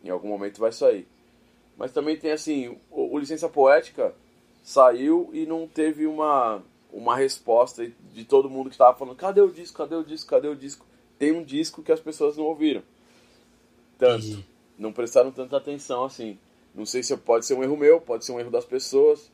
[0.04, 1.08] Em algum momento vai sair.
[1.78, 4.16] Mas também tem assim, o, o Licença Poética
[4.64, 9.52] saiu e não teve uma, uma resposta de todo mundo que estava falando, cadê o
[9.52, 10.86] disco, cadê o disco, cadê o disco?
[11.20, 12.82] Tem um disco que as pessoas não ouviram.
[13.98, 14.44] Tanto.
[14.78, 16.38] Não prestaram tanta atenção assim.
[16.74, 19.32] Não sei se pode ser um erro meu, pode ser um erro das pessoas.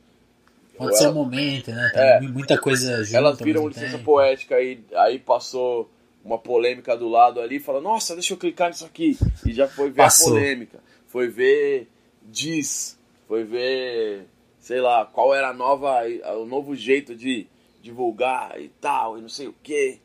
[0.76, 1.12] Pode ser ela...
[1.12, 1.90] um momento, né?
[1.92, 3.16] Tem é, muita coisa junto.
[3.16, 4.04] Elas viram licença tempo.
[4.04, 5.90] poética e aí passou
[6.24, 9.16] uma polêmica do lado ali e fala, nossa, deixa eu clicar nisso aqui.
[9.46, 10.28] E já foi ver Passou.
[10.28, 10.78] a polêmica.
[11.06, 11.88] Foi ver
[12.24, 14.26] diz, foi ver,
[14.58, 16.02] sei lá, qual era a nova,
[16.38, 17.46] o novo jeito de
[17.82, 19.98] divulgar e tal, e não sei o quê.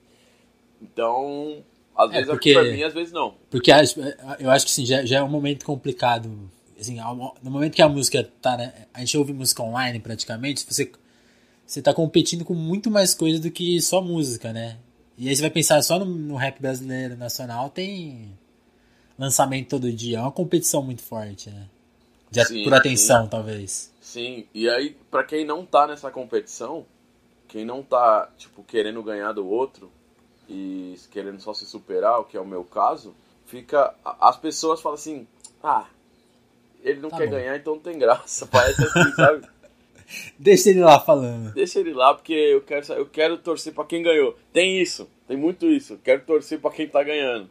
[0.81, 1.63] Então,
[1.99, 3.35] às é, vezes porque, é pra mim, às vezes não.
[3.49, 3.71] Porque
[4.39, 6.97] eu acho que sim, já, já é um momento complicado assim,
[7.43, 10.89] no momento que a música tá, né, a gente ouve música online praticamente, você
[11.65, 14.79] você tá competindo com muito mais coisa do que só música, né?
[15.15, 18.35] E aí você vai pensar só no, no rap brasileiro nacional, tem
[19.19, 21.67] lançamento todo dia, é uma competição muito forte, né?
[22.31, 23.29] De, sim, por atenção, sim.
[23.29, 23.93] talvez.
[24.01, 26.87] Sim, e aí, para quem não tá nessa competição,
[27.47, 29.91] quem não tá, tipo, querendo ganhar do outro
[30.49, 33.93] e querendo só se superar, o que é o meu caso, fica.
[34.03, 35.27] As pessoas falam assim,
[35.63, 35.85] ah,
[36.83, 37.31] ele não tá quer bom.
[37.31, 38.47] ganhar, então não tem graça.
[38.51, 39.47] Parece assim, sabe?
[40.39, 41.53] Deixa ele lá falando.
[41.53, 44.35] Deixa ele lá, porque eu quero, eu quero torcer para quem ganhou.
[44.51, 45.99] Tem isso, tem muito isso.
[46.03, 47.47] Quero torcer para quem tá ganhando.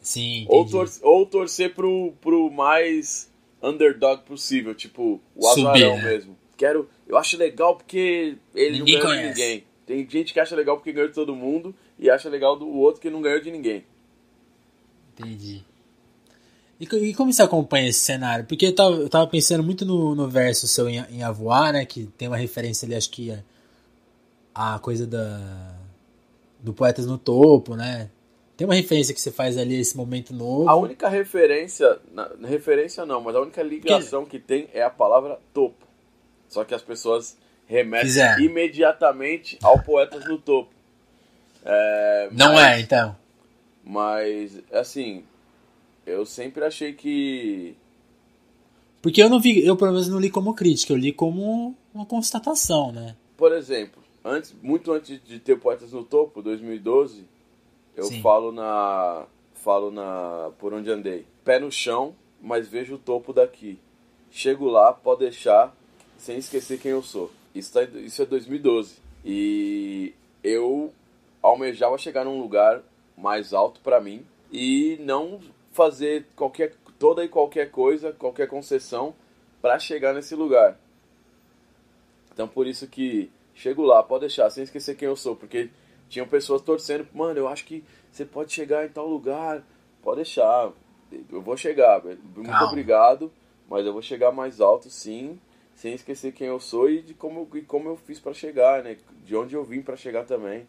[0.00, 0.44] Sim.
[0.48, 3.30] Ou, tor ou torcer pro, pro mais
[3.62, 6.02] underdog possível, tipo o Azarão né?
[6.02, 6.36] mesmo.
[6.56, 6.88] Quero.
[7.06, 9.64] Eu acho legal porque ele ninguém não ganha ninguém.
[9.86, 13.00] Tem gente que acha legal porque ganhou de todo mundo e acha legal do outro
[13.00, 13.84] que não ganhou de ninguém.
[15.12, 15.62] Entendi.
[16.80, 18.46] E, e como você acompanha esse cenário?
[18.46, 21.84] Porque eu tava, eu tava pensando muito no, no verso seu em, em Avoar, né?
[21.84, 23.44] Que tem uma referência ali, acho que é
[24.54, 25.76] a coisa da,
[26.58, 28.08] do Poetas no Topo, né?
[28.56, 30.68] Tem uma referência que você faz ali, esse momento novo.
[30.68, 34.38] A única referência, na, referência não, mas a única ligação que...
[34.38, 35.86] que tem é a palavra topo.
[36.48, 38.38] Só que as pessoas remetem Fizer.
[38.40, 40.79] imediatamente ao Poetas no Topo.
[41.64, 43.16] É, não mas, é, então.
[43.84, 45.24] Mas, assim,
[46.06, 47.76] eu sempre achei que.
[49.02, 52.04] Porque eu não vi, eu pelo menos não li como crítica, eu li como uma
[52.04, 53.16] constatação, né?
[53.36, 57.24] Por exemplo, antes, muito antes de ter Poetas no Topo, 2012,
[57.96, 58.20] eu Sim.
[58.20, 59.26] falo na.
[59.54, 60.50] Falo na.
[60.58, 61.26] Por onde andei.
[61.44, 63.78] Pé no chão, mas vejo o topo daqui.
[64.30, 65.74] Chego lá, pode deixar,
[66.16, 67.30] sem esquecer quem eu sou.
[67.54, 68.96] Isso, tá, isso é 2012.
[69.24, 70.92] E eu
[71.42, 72.82] almejava chegar num lugar
[73.16, 75.40] mais alto para mim e não
[75.72, 79.14] fazer qualquer toda e qualquer coisa, qualquer concessão
[79.62, 80.78] para chegar nesse lugar.
[82.32, 85.70] Então por isso que chego lá, pode deixar, sem esquecer quem eu sou, porque
[86.08, 89.62] tinham pessoas torcendo, mano, eu acho que você pode chegar em tal lugar,
[90.02, 90.72] pode deixar,
[91.30, 92.68] eu vou chegar, muito Calma.
[92.68, 93.32] obrigado,
[93.68, 95.38] mas eu vou chegar mais alto sim,
[95.74, 98.96] sem esquecer quem eu sou e de como, e como eu fiz para chegar, né,
[99.24, 100.66] de onde eu vim para chegar também.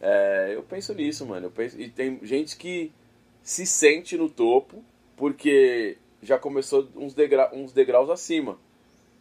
[0.00, 2.92] É, eu penso nisso, mano, eu penso, e tem gente que
[3.42, 4.84] se sente no topo
[5.16, 8.58] porque já começou uns, degra, uns degraus acima.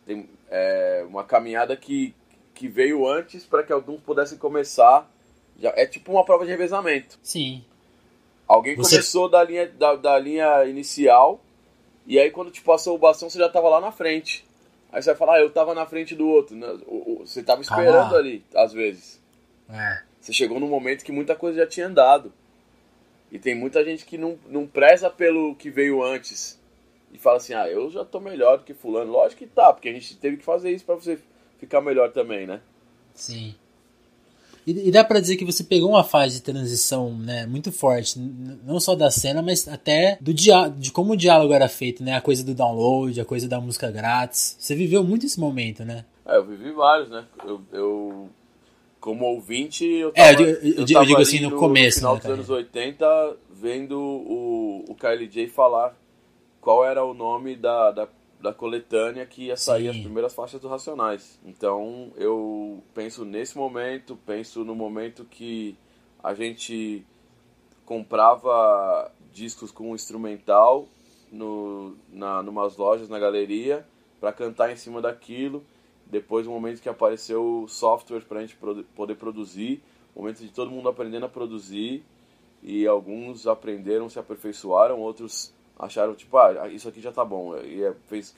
[0.06, 2.14] Tem é, uma caminhada que
[2.58, 5.08] que veio antes para que alguns pudessem começar.
[5.60, 7.20] Já, é tipo uma prova de revezamento.
[7.22, 7.64] Sim.
[8.48, 8.96] Alguém você...
[8.96, 11.40] começou da linha, da, da, linha inicial,
[12.06, 14.44] e aí quando te passou o bastão, você já tava lá na frente.
[14.92, 16.56] Aí você vai falar, ah, eu tava na frente do outro.
[16.56, 16.68] Né?
[17.20, 18.18] Você tava esperando ah.
[18.18, 19.22] ali, às vezes.
[19.70, 20.02] É.
[20.28, 22.34] Você chegou num momento que muita coisa já tinha andado.
[23.32, 26.60] E tem muita gente que não, não preza pelo que veio antes.
[27.14, 29.10] E fala assim, ah, eu já tô melhor do que fulano.
[29.10, 31.18] Lógico que tá, porque a gente teve que fazer isso para você
[31.58, 32.60] ficar melhor também, né?
[33.14, 33.56] Sim.
[34.66, 38.20] E, e, dá para dizer que você pegou uma fase de transição, né, muito forte,
[38.20, 42.22] não só da cena, mas até do de como o diálogo era feito, né, a
[42.22, 44.58] coisa do download, a coisa da música grátis.
[44.60, 46.04] Você viveu muito esse momento, né?
[46.26, 47.24] É, eu vivi vários, né?
[47.46, 48.30] Eu, eu
[49.08, 52.10] como ouvinte, eu tava, é, eu, eu, eu, eu digo assim no, no começo, no
[52.10, 55.98] final né, dos anos 80, vendo o, o Kylie J falar
[56.60, 59.90] qual era o nome da, da da coletânea que ia sair Sim.
[59.90, 61.40] as primeiras faixas do Racionais.
[61.44, 65.76] Então eu penso nesse momento, penso no momento que
[66.22, 67.04] a gente
[67.84, 70.88] comprava discos com instrumental
[71.32, 73.88] no, na numas lojas na galeria
[74.20, 75.64] para cantar em cima daquilo.
[76.10, 78.58] Depois o momento que apareceu o software para a gente
[78.96, 79.84] poder produzir,
[80.16, 82.04] o momento de todo mundo aprendendo a produzir
[82.64, 87.56] e alguns aprenderam, se aperfeiçoaram, outros acharam, tipo, ah, isso aqui já tá bom.
[87.58, 88.34] E é, fez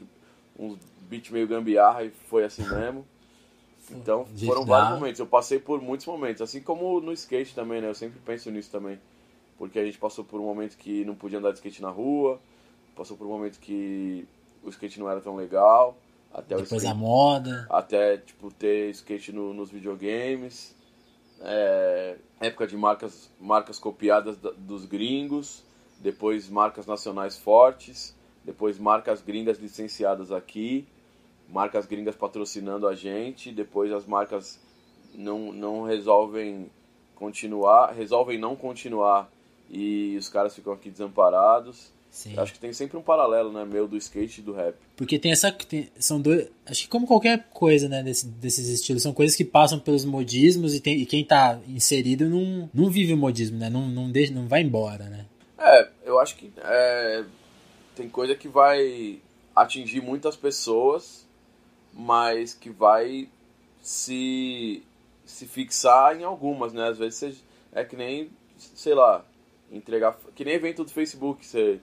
[0.57, 3.05] uns beats meio gambiarra e foi assim mesmo.
[3.91, 5.19] Então, foram vários momentos.
[5.19, 6.41] Eu passei por muitos momentos.
[6.41, 7.87] Assim como no skate também, né?
[7.89, 8.99] Eu sempre penso nisso também.
[9.57, 12.39] Porque a gente passou por um momento que não podia andar de skate na rua.
[12.95, 14.27] Passou por um momento que
[14.63, 15.97] o skate não era tão legal.
[16.31, 17.67] Até Depois skate, a moda.
[17.69, 20.75] Até, tipo, ter skate no, nos videogames.
[21.41, 25.63] É, época de marcas, marcas copiadas dos gringos
[25.99, 30.87] depois marcas nacionais fortes, depois marcas gringas licenciadas aqui,
[31.49, 34.59] marcas gringas patrocinando a gente, depois as marcas
[35.13, 36.71] não, não resolvem
[37.15, 39.29] continuar, resolvem não continuar
[39.69, 41.91] e os caras ficam aqui desamparados.
[42.11, 42.37] Sim.
[42.37, 44.75] Acho que tem sempre um paralelo, né, meu do skate e do rap.
[44.97, 49.03] Porque tem essa tem, são dois, acho que como qualquer coisa, né, desse, desses estilos,
[49.03, 53.13] são coisas que passam pelos modismos e, tem, e quem tá inserido não, não vive
[53.13, 53.69] o modismo, né?
[53.69, 55.25] Não não deixa, não vai embora, né?
[55.57, 57.23] É, eu acho que é,
[57.95, 59.19] tem coisa que vai
[59.55, 61.27] atingir muitas pessoas,
[61.93, 63.29] mas que vai
[63.81, 64.81] se,
[65.25, 66.87] se fixar em algumas, né?
[66.89, 67.35] Às vezes você,
[67.71, 69.23] é que nem, sei lá,
[69.71, 70.17] entregar.
[70.35, 71.79] Que nem evento do Facebook, você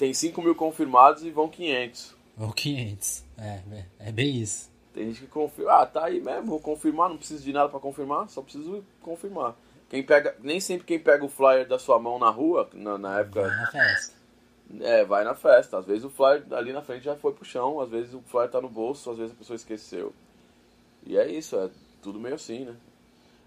[0.00, 2.16] tem 5 mil confirmados e vão 500.
[2.34, 4.70] Vão 500, é, é, é bem isso.
[4.94, 7.78] Tem gente que confirma, ah, tá aí mesmo, vou confirmar, não preciso de nada para
[7.78, 9.54] confirmar, só preciso confirmar.
[9.90, 13.20] Quem pega, nem sempre quem pega o flyer da sua mão na rua, na, na
[13.20, 13.42] época.
[13.42, 14.14] Vai na festa.
[14.80, 15.78] É, vai na festa.
[15.78, 18.50] Às vezes o flyer ali na frente já foi pro chão, às vezes o flyer
[18.50, 20.14] tá no bolso, às vezes a pessoa esqueceu.
[21.04, 21.68] E é isso, é
[22.00, 22.74] tudo meio assim, né?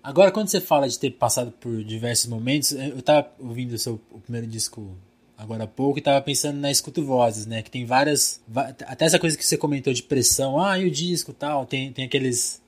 [0.03, 3.99] Agora, quando você fala de ter passado por diversos momentos, eu tava ouvindo o seu
[4.11, 4.95] o primeiro disco
[5.43, 7.61] agora há pouco e tava pensando na Escuto Vozes, né?
[7.61, 8.41] Que tem várias.
[8.87, 12.05] Até essa coisa que você comentou de pressão, ah, e o disco tal, tem, tem
[12.05, 12.61] aqueles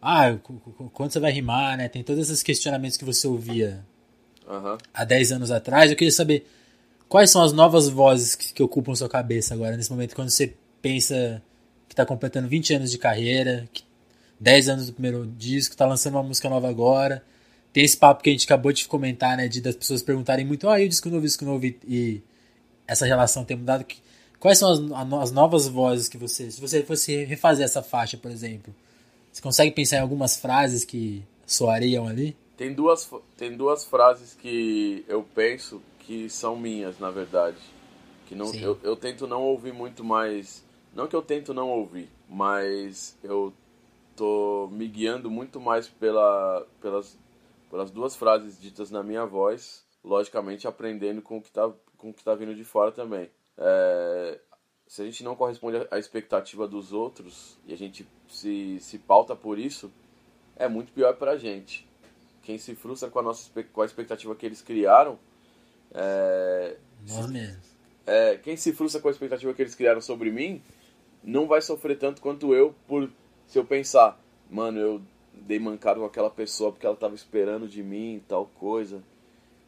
[0.00, 0.34] ah,
[0.94, 1.88] quando você vai rimar, né?
[1.88, 3.84] Tem todos esses questionamentos que você ouvia
[4.48, 4.78] uhum.
[4.94, 5.90] há 10 anos atrás.
[5.90, 6.46] Eu queria saber
[7.08, 10.54] quais são as novas vozes que, que ocupam sua cabeça agora, nesse momento, quando você
[10.80, 11.42] pensa
[11.86, 13.82] que está completando 20 anos de carreira, que
[14.38, 17.22] 10 anos do primeiro disco, está lançando uma música nova agora.
[17.72, 19.48] Tem esse papo que a gente acabou de comentar, né?
[19.48, 22.22] De das pessoas perguntarem muito, ah, e o disco novo, o disco novo, e, e
[22.86, 23.84] essa relação tem mudado.
[24.38, 24.80] Quais são as,
[25.22, 26.50] as novas vozes que você.
[26.50, 28.74] Se você fosse refazer essa faixa, por exemplo,
[29.30, 32.36] você consegue pensar em algumas frases que soariam ali?
[32.56, 37.58] Tem duas, tem duas frases que eu penso que são minhas, na verdade.
[38.26, 40.64] Que não, eu, eu tento não ouvir muito mais.
[40.94, 43.52] Não que eu tento não ouvir, mas eu
[44.16, 47.16] tô me guiando muito mais pela, pelas,
[47.70, 52.14] pelas duas frases ditas na minha voz, logicamente aprendendo com o que está com o
[52.14, 53.30] que tá vindo de fora também.
[53.58, 54.40] É,
[54.86, 59.36] se a gente não corresponde à expectativa dos outros e a gente se, se pauta
[59.36, 59.92] por isso,
[60.56, 61.86] é muito pior pra gente.
[62.42, 65.18] Quem se frustra com a, nossa, com a expectativa que eles criaram.
[65.92, 67.70] É, Nós mesmos.
[68.06, 70.62] É, quem se frustra com a expectativa que eles criaram sobre mim
[71.22, 73.10] não vai sofrer tanto quanto eu por
[73.46, 77.82] se eu pensar, mano, eu dei mancado com aquela pessoa porque ela tava esperando de
[77.82, 79.02] mim tal coisa.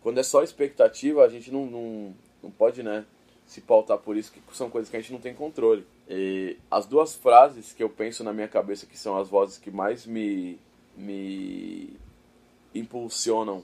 [0.02, 3.04] Quando é só expectativa, a gente não, não, não pode, né?
[3.52, 5.86] se pautar por isso, que são coisas que a gente não tem controle.
[6.08, 9.70] E as duas frases que eu penso na minha cabeça, que são as vozes que
[9.70, 10.58] mais me,
[10.96, 11.90] me
[12.74, 13.62] impulsionam,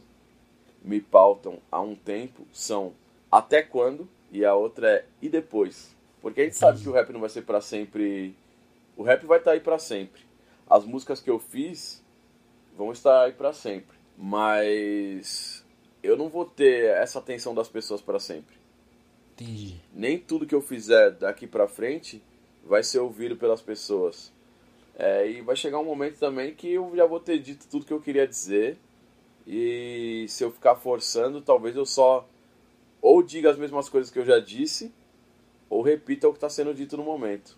[0.83, 2.93] me pautam há um tempo, são
[3.33, 5.97] até quando e a outra é e depois.
[6.21, 8.35] Porque a gente sabe que o rap não vai ser para sempre.
[8.97, 10.21] O rap vai estar tá aí para sempre.
[10.69, 12.03] As músicas que eu fiz
[12.77, 13.97] vão estar aí para sempre.
[14.17, 15.65] Mas
[16.03, 18.57] eu não vou ter essa atenção das pessoas para sempre.
[19.35, 19.81] Entendi.
[19.95, 22.23] Nem tudo que eu fizer daqui para frente
[22.65, 24.33] vai ser ouvido pelas pessoas.
[24.97, 27.93] É, e vai chegar um momento também que eu já vou ter dito tudo que
[27.93, 28.77] eu queria dizer.
[29.47, 32.29] E se eu ficar forçando, talvez eu só
[33.01, 34.93] ou diga as mesmas coisas que eu já disse,
[35.71, 37.57] ou repita o que está sendo dito no momento.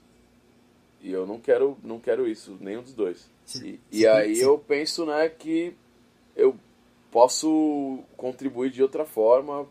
[1.02, 3.28] E eu não quero, não quero isso, nenhum dos dois.
[3.44, 4.42] Sim, e, sim, aí sim.
[4.42, 5.74] eu penso né, que
[6.36, 6.56] eu
[7.10, 9.66] posso contribuir de outra forma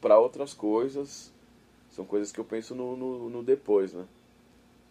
[0.00, 1.32] para outras coisas
[1.98, 4.06] são coisas que eu penso no, no, no depois, né?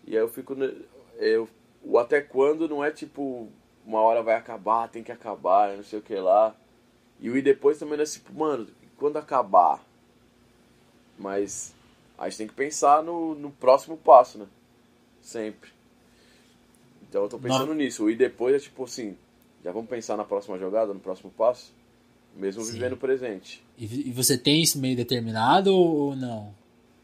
[0.05, 0.53] E aí eu fico.
[1.15, 1.47] Eu,
[1.81, 3.47] o até quando não é tipo,
[3.85, 6.53] uma hora vai acabar, tem que acabar, não sei o que lá.
[7.21, 9.81] E o e depois também não é tipo, mano, quando acabar?
[11.17, 11.73] Mas
[12.17, 14.47] a gente tem que pensar no, no próximo passo, né?
[15.27, 15.71] Sempre.
[17.01, 17.75] Então eu tô pensando não.
[17.75, 18.09] nisso.
[18.09, 19.17] E depois é tipo assim,
[19.61, 21.73] já vamos pensar na próxima jogada, no próximo passo?
[22.33, 22.71] Mesmo Sim.
[22.71, 23.61] vivendo o presente.
[23.77, 26.55] E, e você tem isso meio determinado ou não?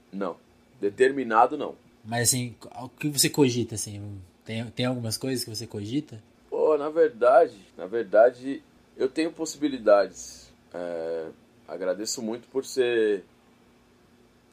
[0.09, 0.37] Não.
[0.79, 1.75] Determinado, não.
[2.01, 4.17] Mas assim, o que você cogita, assim?
[4.45, 6.23] Tem, tem algumas coisas que você cogita?
[6.49, 8.63] Pô, na verdade, na verdade,
[8.95, 10.49] eu tenho possibilidades.
[10.73, 11.27] É,
[11.67, 13.25] agradeço muito por ser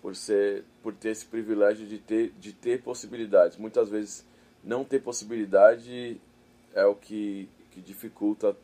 [0.03, 4.27] por ser por ter esse privilégio de ter de ter possibilidades muitas vezes
[4.63, 6.21] não ter possibilidade
[6.75, 8.57] é o que, que dificulta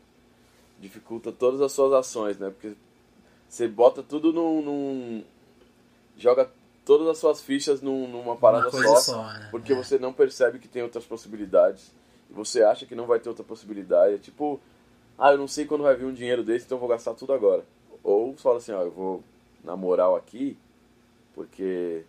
[0.79, 2.73] dificulta todas as suas ações né porque
[3.47, 5.23] você bota tudo num, num
[6.17, 6.49] joga
[6.87, 9.49] todas as suas fichas num, numa parada só, só né?
[9.51, 9.75] porque é.
[9.75, 11.91] você não percebe que tem outras possibilidades.
[12.29, 14.15] E você acha que não vai ter outra possibilidade.
[14.15, 14.57] É tipo,
[15.17, 17.33] ah, eu não sei quando vai vir um dinheiro desse, então eu vou gastar tudo
[17.33, 17.65] agora.
[18.01, 19.23] Ou fala assim, ó, eu vou
[19.65, 20.57] na moral aqui,
[21.37, 22.03] porque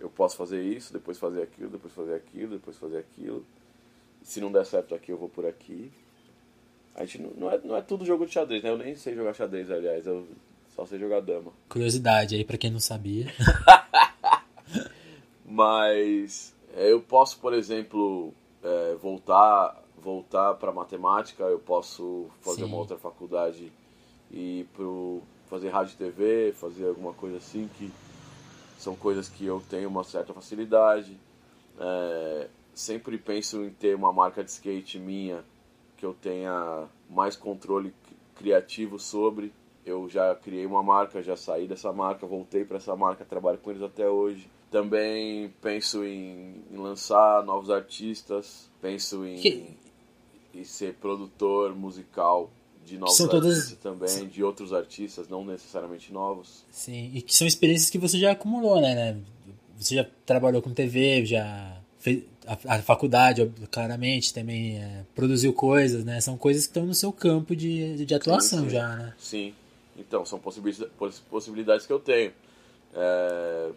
[0.00, 3.44] eu posso fazer isso, depois fazer aquilo, depois fazer aquilo, depois fazer aquilo.
[4.22, 5.92] Se não der certo aqui, eu vou por aqui.
[6.94, 8.70] A gente não, não, é, não é tudo jogo de xadrez, né?
[8.70, 10.06] Eu nem sei jogar xadrez, aliás.
[10.06, 10.26] Eu
[10.74, 11.52] só sei jogar dama.
[11.68, 13.26] Curiosidade aí para quem não sabia.
[15.44, 22.64] Mas é, eu posso, por exemplo, é, voltar voltar para matemática, eu posso fazer Sim.
[22.64, 23.72] uma outra faculdade
[24.30, 27.90] e pro fazer rádio e TV, fazer alguma coisa assim que
[28.84, 31.18] são coisas que eu tenho uma certa facilidade.
[31.78, 35.44] É, sempre penso em ter uma marca de skate minha
[35.96, 37.92] que eu tenha mais controle
[38.36, 39.52] criativo sobre
[39.84, 43.70] eu já criei uma marca, já saí dessa marca, voltei para essa marca, trabalho com
[43.70, 44.48] eles até hoje.
[44.70, 49.76] Também penso em, em lançar novos artistas, penso em, que...
[50.54, 52.50] em ser produtor musical
[52.84, 53.78] de novos são artistas todas...
[53.78, 56.64] também, de outros artistas, não necessariamente novos.
[56.70, 59.16] Sim, e que são experiências que você já acumulou, né?
[59.78, 66.04] Você já trabalhou com TV, já fez a, a faculdade, claramente, também é, produziu coisas,
[66.04, 66.20] né?
[66.20, 68.74] São coisas que estão no seu campo de, de atuação sim, sim.
[68.74, 69.14] já, né?
[69.18, 69.54] Sim,
[69.96, 70.40] então, são
[71.30, 72.32] possibilidades que eu tenho.
[72.94, 73.70] É,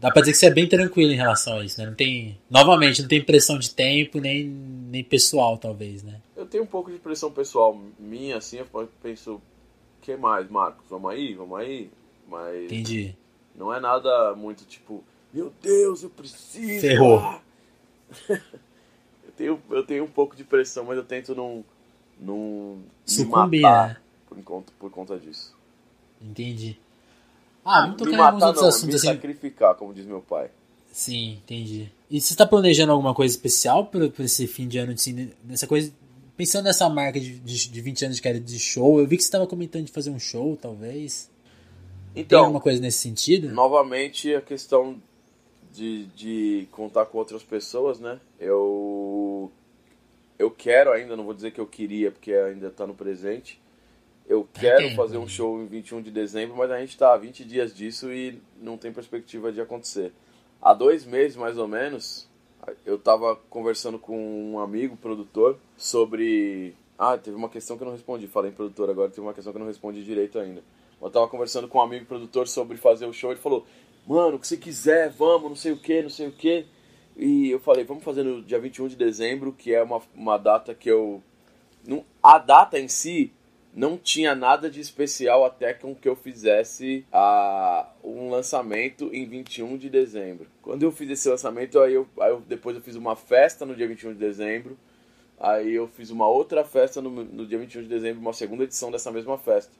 [0.00, 1.86] dá pra dizer que você é bem tranquilo em relação a isso, né?
[1.86, 6.20] Não tem, novamente, não tem pressão de tempo nem, nem pessoal, talvez, né?
[6.36, 9.40] Eu tenho um pouco de pressão pessoal minha, assim, eu penso,
[10.02, 10.84] que mais, Marcos?
[10.88, 11.90] Vamos aí, vamos aí.
[12.28, 12.64] Mas.
[12.64, 13.16] Entendi.
[13.54, 16.80] Não é nada muito tipo, meu Deus, eu preciso.
[16.80, 17.40] Ferrou.
[18.28, 21.64] eu, tenho, eu tenho um pouco de pressão, mas eu tento não.
[22.18, 23.96] não Sucumbir, né?
[24.28, 25.54] por, conta, por conta disso.
[26.20, 26.78] Entendi.
[27.64, 29.06] Ah, vamos me tocar em alguns outros não, assuntos me assim.
[29.06, 30.50] sacrificar, como diz meu pai.
[30.92, 31.90] Sim, entendi.
[32.10, 35.92] E você está planejando alguma coisa especial para esse fim de ano, assim, nessa coisa,
[36.36, 39.22] pensando nessa marca de, de, de 20 anos de carreira de show, eu vi que
[39.22, 41.30] você estava comentando de fazer um show, talvez.
[42.14, 43.48] Tem Então, alguma coisa nesse sentido?
[43.48, 45.00] novamente a questão
[45.72, 48.20] de, de contar com outras pessoas, né?
[48.38, 49.50] Eu
[50.38, 53.60] eu quero ainda, não vou dizer que eu queria porque ainda está no presente.
[54.26, 57.16] Eu quero tempo, fazer um show em 21 de dezembro, mas a gente está há
[57.16, 60.12] 20 dias disso e não tem perspectiva de acontecer.
[60.62, 62.26] Há dois meses, mais ou menos,
[62.86, 64.16] eu estava conversando com
[64.52, 66.74] um amigo produtor sobre...
[66.98, 68.26] Ah, teve uma questão que eu não respondi.
[68.26, 70.62] Falei em produtor agora, teve uma questão que eu não respondi direito ainda.
[71.02, 73.30] Eu tava conversando com um amigo produtor sobre fazer o show.
[73.30, 73.66] Ele falou,
[74.06, 76.64] mano, o que você quiser, vamos, não sei o que, não sei o que.
[77.14, 80.74] E eu falei, vamos fazer no dia 21 de dezembro, que é uma, uma data
[80.74, 81.22] que eu.
[81.86, 83.32] Não, a data em si
[83.74, 89.76] não tinha nada de especial até com que eu fizesse a, um lançamento em 21
[89.76, 90.46] de dezembro.
[90.62, 93.74] Quando eu fiz esse lançamento, aí, eu, aí eu- depois eu fiz uma festa no
[93.74, 94.78] dia 21 de dezembro.
[95.40, 98.90] Aí eu fiz uma outra festa no, no dia 21 de dezembro, uma segunda edição
[98.92, 99.72] dessa mesma festa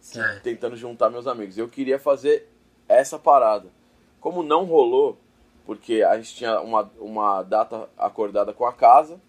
[0.00, 0.42] Certo.
[0.42, 1.58] tentando juntar meus amigos.
[1.58, 2.48] Eu queria fazer
[2.88, 3.68] essa parada.
[4.20, 5.18] Como não rolou,
[5.66, 9.20] porque a gente tinha uma, uma data acordada com a casa,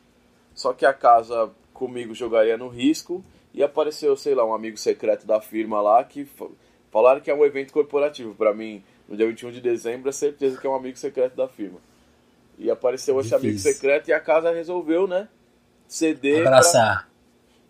[0.53, 3.24] só que a casa comigo jogaria no risco
[3.54, 6.47] e apareceu, sei lá, um amigo secreto da firma lá que fa-
[6.91, 8.34] falaram que é um evento corporativo.
[8.36, 11.47] Pra mim, no dia 21 de dezembro, é certeza que é um amigo secreto da
[11.47, 11.80] firma.
[12.58, 13.74] E apareceu esse amigo Difícil.
[13.74, 15.28] secreto e a casa resolveu, né?
[15.88, 17.10] Ceder pra- Abraçar.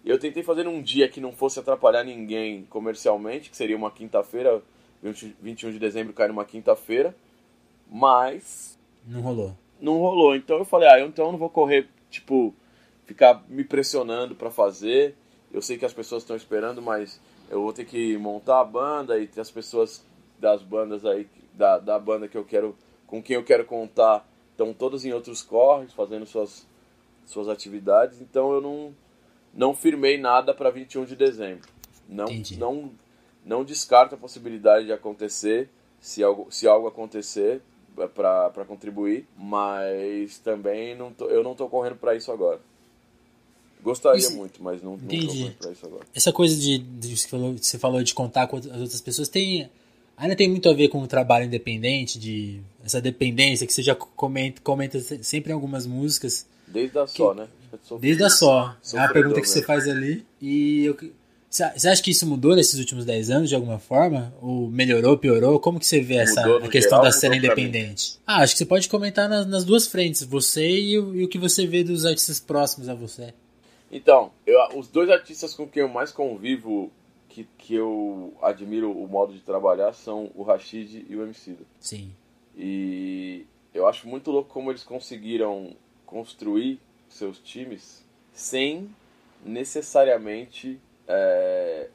[0.06, 3.92] e eu tentei fazer num dia que não fosse atrapalhar ninguém comercialmente, que seria uma
[3.92, 4.62] quinta-feira,
[5.02, 7.16] 20 21 de dezembro cai numa quinta-feira,
[7.90, 9.56] mas Não rolou.
[9.80, 10.36] não rolou.
[10.36, 12.54] Então eu falei, ah, eu então não vou correr, tipo,
[13.06, 15.16] ficar me pressionando pra fazer.
[15.54, 19.20] Eu sei que as pessoas estão esperando, mas eu vou ter que montar a banda
[19.20, 20.04] e ter as pessoas
[20.40, 22.76] das bandas aí, da, da banda que eu quero,
[23.06, 26.66] com quem eu quero contar, estão todas em outros corres, fazendo suas,
[27.26, 28.20] suas atividades.
[28.20, 28.96] Então eu não,
[29.54, 31.70] não firmei nada para 21 de dezembro.
[32.10, 32.58] Não, Entendi.
[32.58, 32.92] não,
[33.46, 37.62] não descarto a possibilidade de acontecer, se algo, se algo acontecer
[37.96, 42.60] para contribuir, mas também não tô, eu não tô correndo para isso agora.
[43.84, 46.06] Gostaria Isso- muito, mas não, não para isso agora.
[46.16, 49.70] Essa coisa de, de você, falou, você falou de contar com as outras pessoas tem
[50.16, 53.96] ainda tem muito a ver com o trabalho independente, de essa dependência que você já
[53.96, 57.48] comenta, comenta sempre em algumas músicas, Desde a só, né?
[58.00, 58.76] Desde a só.
[58.82, 59.68] É Sofredor pergunta que você mesmo.
[59.68, 60.26] faz ali.
[60.42, 60.98] E eu,
[61.50, 64.34] você acha que isso mudou nesses últimos 10 anos de alguma forma?
[64.42, 65.60] Ou melhorou, piorou?
[65.60, 68.18] Como que você vê essa a questão geral, da cena pra independente?
[68.26, 71.28] Ah, acho que você pode comentar nas, nas duas frentes, você e o, e o
[71.28, 73.34] que você vê dos artistas próximos a você.
[73.96, 76.92] Então, eu, os dois artistas com quem eu mais convivo,
[77.30, 81.64] que, que eu admiro o modo de trabalhar, são o Rashid e o Emicida.
[81.80, 82.12] Sim.
[82.58, 85.76] E eu acho muito louco como eles conseguiram
[86.08, 88.90] construir seus times sem
[89.46, 91.90] necessariamente é,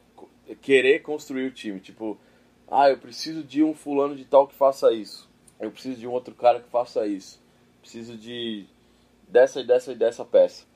[0.63, 1.81] querer construir o time.
[1.81, 2.17] Tipo,
[2.71, 5.29] ah, eu preciso de um fulano de tal que faça isso.
[5.59, 7.43] Eu preciso de um outro cara que faça isso.
[7.81, 8.67] Preciso de
[9.27, 10.68] dessa e dessa e dessa peça.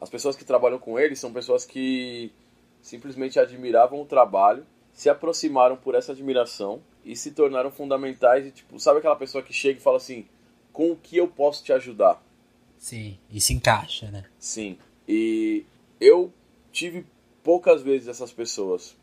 [0.00, 2.32] As pessoas que trabalham com eles são pessoas que
[2.80, 8.78] simplesmente admiravam o trabalho, se aproximaram por essa admiração e se tornaram fundamentais e tipo,
[8.80, 10.26] sabe aquela pessoa que chega e fala assim,
[10.72, 12.22] com o que eu posso te ajudar?
[12.78, 13.18] Sim.
[13.30, 14.24] E se encaixa, né?
[14.38, 14.78] Sim.
[15.06, 15.66] E
[16.00, 16.32] eu
[16.72, 17.04] tive
[17.42, 18.96] poucas vezes essas pessoas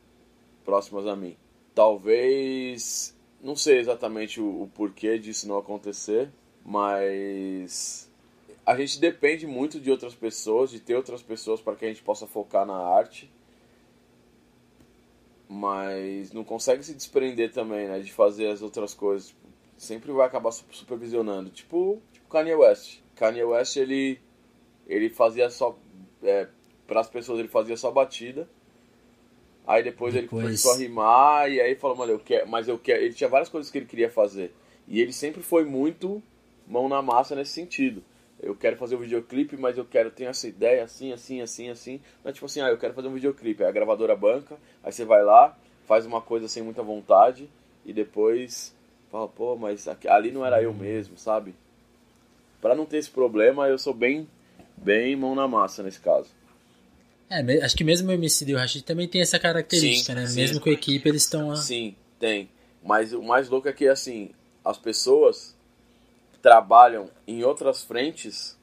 [0.66, 1.38] próximas a mim.
[1.76, 6.32] Talvez, não sei exatamente o, o porquê disso não acontecer,
[6.66, 8.07] mas
[8.68, 12.04] a gente depende muito de outras pessoas, de ter outras pessoas para que a gente
[12.04, 13.32] possa focar na arte.
[15.50, 19.34] Mas não consegue se desprender também, né, de fazer as outras coisas.
[19.78, 23.00] Sempre vai acabar su- supervisionando, tipo, tipo Kanye West.
[23.16, 24.20] Kanye West ele
[24.86, 25.78] ele fazia só
[26.24, 26.48] é,
[26.86, 28.50] para as pessoas ele fazia só batida.
[29.66, 32.80] Aí depois, ele Depois- começou a rimar e aí falou, mano, eu quero, mas eu
[32.80, 34.54] quero, ele tinha várias coisas que ele queria fazer.
[34.88, 36.24] E ele sempre foi muito
[36.66, 38.02] mão na massa nesse sentido.
[38.42, 42.02] Eu quero fazer um videoclipe, mas eu quero ter essa ideia assim, assim, assim, assim.
[42.24, 43.64] Não é tipo assim, ah, eu quero fazer um videoclipe.
[43.64, 47.50] Aí a gravadora banca, aí você vai lá, faz uma coisa sem muita vontade
[47.86, 48.76] e depois
[49.10, 51.56] Fala, pô, mas ali não era eu mesmo, sabe?
[52.62, 54.28] Para não ter esse problema, eu sou bem,
[54.76, 56.30] bem mão na massa nesse caso.
[57.30, 60.28] É, acho que mesmo o MC e o Rashid também tem essa característica, sim, né?
[60.28, 61.56] Sim, mesmo com a equipe, eles estão lá.
[61.56, 62.50] Sim, tem.
[62.84, 64.32] Mas o mais louco é que, assim,
[64.64, 65.56] as pessoas
[66.48, 68.58] trabalham em outras frentes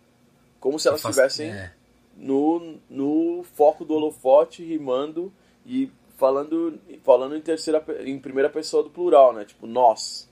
[0.58, 1.70] como se elas estivessem é.
[2.16, 5.30] no, no foco do holofote, rimando
[5.66, 9.44] e falando, falando em terceira em primeira pessoa do plural, né?
[9.44, 10.26] Tipo, nós.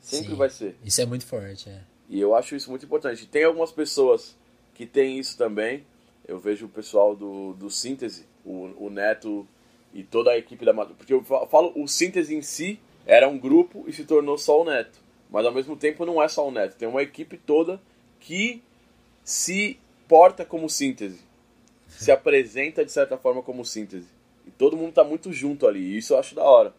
[0.00, 0.74] Sempre Sim, vai ser.
[0.82, 1.82] Isso é muito forte, é.
[2.08, 3.26] E eu acho isso muito importante.
[3.26, 4.34] Tem algumas pessoas
[4.72, 5.84] que têm isso também.
[6.26, 9.46] Eu vejo o pessoal do, do Síntese, o, o Neto
[9.92, 13.84] e toda a equipe da Porque eu falo, o Síntese em si era um grupo
[13.86, 15.04] e se tornou só o Neto.
[15.30, 16.76] Mas ao mesmo tempo não é só o Neto.
[16.76, 17.80] Tem uma equipe toda
[18.20, 18.62] que
[19.24, 21.20] se porta como síntese,
[21.88, 24.06] se apresenta de certa forma como síntese.
[24.46, 26.72] E todo mundo está muito junto ali, e isso eu acho da hora.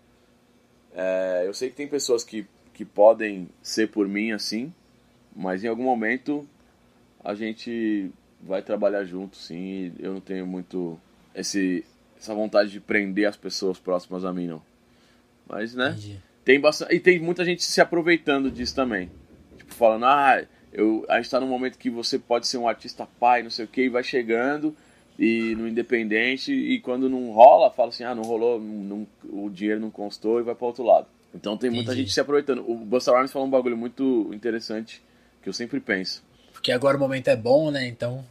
[0.94, 4.74] É, eu sei que tem pessoas que, que podem ser por mim assim,
[5.36, 6.48] mas em algum momento
[7.24, 8.10] a gente
[8.42, 9.94] vai trabalhar junto, sim.
[10.00, 10.98] eu não tenho muito
[11.36, 11.84] esse,
[12.18, 14.62] essa vontade de prender as pessoas próximas a mim, não.
[15.48, 15.90] Mas, né?
[15.90, 16.27] Entendi.
[16.48, 19.12] Tem bastante, e tem muita gente se aproveitando disso também.
[19.58, 20.42] Tipo, falando, ah,
[20.72, 23.66] eu, a gente tá num momento que você pode ser um artista pai, não sei
[23.66, 24.74] o que, e vai chegando
[25.20, 29.82] e no independente e quando não rola, fala assim, ah, não rolou, não, o dinheiro
[29.82, 31.06] não constou e vai para outro lado.
[31.36, 32.04] Então tem muita Entendi.
[32.04, 32.64] gente se aproveitando.
[32.66, 35.04] O Busta Rhymes falou um bagulho muito interessante
[35.44, 36.24] que eu sempre penso.
[36.54, 37.86] Porque agora o momento é bom, né?
[37.86, 38.24] Então.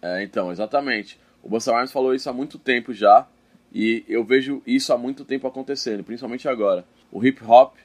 [0.00, 1.18] É, então, exatamente.
[1.42, 3.26] O Busta Rhymes falou isso há muito tempo já
[3.74, 6.84] e eu vejo isso há muito tempo acontecendo, principalmente agora.
[7.16, 7.76] O hip hop,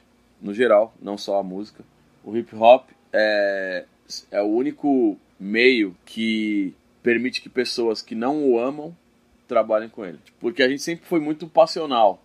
[0.42, 1.82] no geral, não só a música,
[2.22, 3.86] o hip hop é,
[4.30, 8.94] é o único meio que permite que pessoas que não o amam
[9.48, 10.18] trabalhem com ele.
[10.38, 12.22] Porque a gente sempre foi muito passional.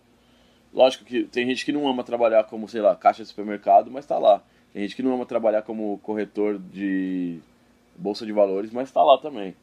[0.70, 4.04] Lógico que tem gente que não ama trabalhar como, sei lá, caixa de supermercado, mas
[4.04, 4.44] tá lá.
[4.74, 7.38] Tem gente que não ama trabalhar como corretor de
[7.96, 9.56] bolsa de valores, mas tá lá também.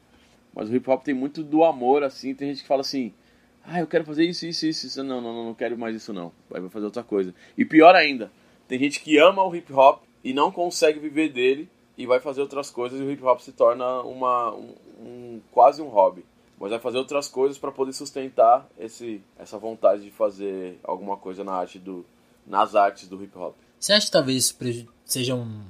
[0.52, 2.34] Mas o hip hop tem muito do amor, assim.
[2.34, 3.14] Tem gente que fala assim:
[3.68, 4.88] ah, eu quero fazer isso, isso, isso.
[4.88, 5.04] isso.
[5.04, 6.32] Não, não, não, quero mais isso, não.
[6.50, 7.34] Vai fazer outra coisa.
[7.58, 8.32] E pior ainda,
[8.68, 12.42] tem gente que ama o hip hop e não consegue viver dele e vai fazer
[12.42, 16.24] outras coisas e o hip hop se torna uma, um, um quase um hobby.
[16.60, 21.44] Mas vai fazer outras coisas para poder sustentar esse, essa vontade de fazer alguma coisa
[21.44, 22.06] na arte do,
[22.48, 23.56] nas artes do hip hop.
[23.80, 24.58] Você acha que talvez
[25.04, 25.62] seja um,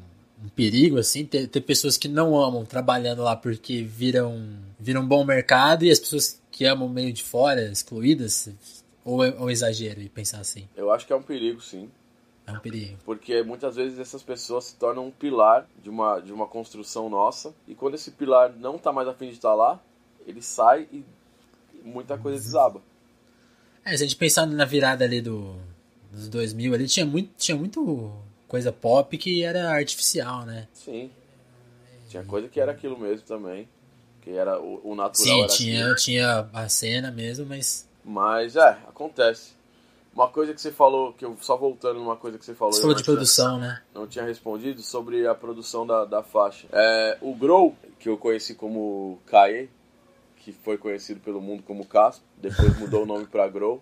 [0.43, 5.25] um perigo assim ter, ter, pessoas que não amam trabalhando lá porque viram viram bom
[5.25, 8.49] mercado e as pessoas que amam meio de fora excluídas
[9.03, 10.69] ou é um exagero e pensar assim?
[10.73, 11.91] Eu acho que é um perigo, sim.
[12.47, 12.97] É um perigo.
[13.03, 17.53] Porque muitas vezes essas pessoas se tornam um pilar de uma, de uma construção nossa.
[17.67, 19.83] E quando esse pilar não está mais afim de estar lá,
[20.25, 21.03] ele sai e
[21.83, 22.81] muita coisa desaba.
[23.83, 25.57] É, se a gente pensar na virada ali do,
[26.09, 28.13] dos 2000, ali tinha muito, tinha muito
[28.47, 30.69] coisa pop que era artificial, né?
[30.71, 31.11] Sim.
[32.07, 33.67] Tinha coisa que era aquilo mesmo também.
[34.25, 35.47] Que era o, o natural.
[35.49, 35.95] Sim, tinha, aquilo.
[35.95, 37.87] tinha a cena mesmo, mas.
[38.03, 39.53] Mas é, acontece.
[40.15, 42.73] Uma coisa que você falou, que eu só voltando numa coisa que você falou.
[42.73, 43.81] Você falou de produção, né?
[43.93, 46.67] Não tinha respondido sobre a produção da, da faixa.
[46.71, 49.69] É, o Grow, que eu conheci como Kae,
[50.37, 53.79] que foi conhecido pelo mundo como Caspo, depois mudou o nome para Grow.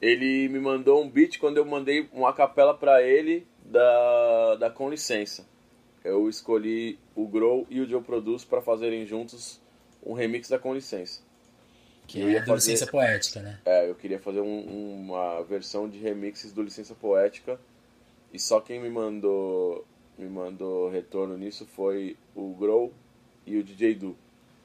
[0.00, 4.88] Ele me mandou um beat quando eu mandei uma capela para ele da, da Com
[4.88, 5.44] Licença.
[6.06, 9.60] Eu escolhi o Grow e o Joe Produce para fazerem juntos
[10.04, 11.20] um remix da Com Licença.
[12.06, 13.58] Que eu é do fazer, Licença Poética, né?
[13.64, 17.58] É, eu queria fazer um, uma versão de remixes do Licença Poética.
[18.32, 19.84] E só quem me mandou
[20.16, 22.92] me mandou retorno nisso foi o Grow
[23.44, 24.16] e o DJ Du.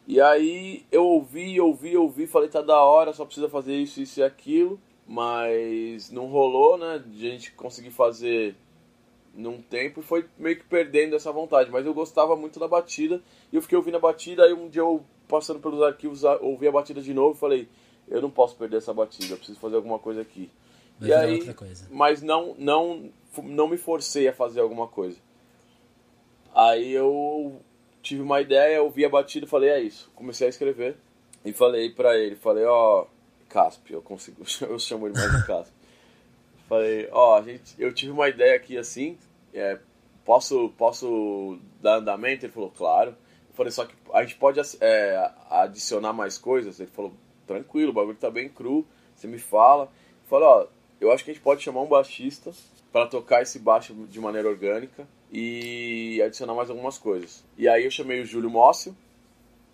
[0.08, 4.20] E aí eu ouvi, ouvi, ouvi, falei, tá da hora, só precisa fazer isso, isso
[4.20, 4.80] e aquilo.
[5.08, 7.04] Mas não rolou, né?
[7.04, 8.56] De a gente conseguir fazer
[9.34, 11.72] num tempo e foi meio que perdendo essa vontade.
[11.72, 13.22] Mas eu gostava muito da batida
[13.52, 14.44] e eu fiquei ouvindo a batida.
[14.44, 17.70] Aí um dia eu passando pelos arquivos, ouvi a batida de novo e falei,
[18.08, 20.52] eu não posso perder essa batida, eu preciso fazer alguma coisa aqui.
[21.00, 21.88] Vai e aí, outra coisa.
[21.90, 23.10] Mas não, não,
[23.42, 25.18] não me forcei a fazer alguma coisa.
[26.54, 27.62] Aí eu
[28.02, 30.12] tive uma ideia, ouvi a batida e falei, é isso.
[30.14, 30.98] Comecei a escrever
[31.46, 33.08] e falei pra ele, falei, ó, oh,
[33.48, 35.74] Casp, eu consigo, eu chamo ele mais de Casp.
[36.72, 39.18] Falei, ó, oh, gente, eu tive uma ideia aqui assim,
[39.54, 39.78] é,
[40.24, 42.46] posso, posso dar andamento?
[42.46, 43.10] Ele falou, claro.
[43.50, 46.80] Eu falei, só que a gente pode é, adicionar mais coisas?
[46.80, 47.12] Ele falou,
[47.46, 49.84] tranquilo, o bagulho tá bem cru, você me fala.
[49.84, 50.68] Eu falei, ó,
[51.02, 52.52] eu acho que a gente pode chamar um baixista
[52.90, 57.44] para tocar esse baixo de maneira orgânica e adicionar mais algumas coisas.
[57.58, 58.96] E aí eu chamei o Júlio Mócio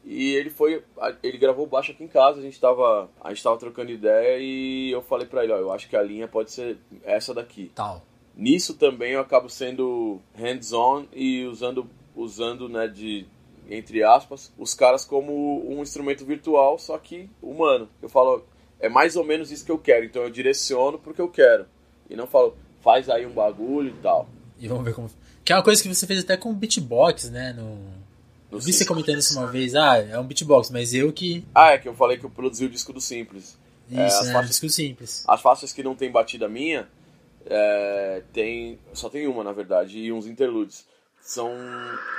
[0.09, 0.81] e ele foi,
[1.21, 4.89] ele gravou baixo aqui em casa, a gente tava, a gente tava trocando ideia e
[4.89, 7.73] eu falei para ele, ó, eu acho que a linha pode ser essa daqui.
[7.75, 8.01] Tal.
[8.33, 13.25] nisso também eu acabo sendo hands-on e usando, usando né, de,
[13.69, 17.89] entre aspas, os caras como um instrumento virtual, só que humano.
[18.01, 18.45] Eu falo,
[18.79, 21.65] é mais ou menos isso que eu quero, então eu direciono porque eu quero.
[22.09, 24.29] E não falo, faz aí um bagulho e tal.
[24.57, 25.09] E vamos ver como.
[25.43, 27.51] Que é uma coisa que você fez até com beatbox, né?
[27.51, 27.77] No...
[28.51, 31.45] Eu vi você comentando isso uma vez, ah, é um beatbox, mas eu que.
[31.53, 33.57] Ah, é que eu falei que eu produzi o disco do Simples.
[33.89, 35.23] Isso, é, as é, faixas, disco simples.
[35.27, 36.87] As faixas que não tem batida minha,
[37.45, 38.79] é, tem.
[38.93, 40.85] Só tem uma, na verdade, e uns interludes.
[41.21, 41.51] São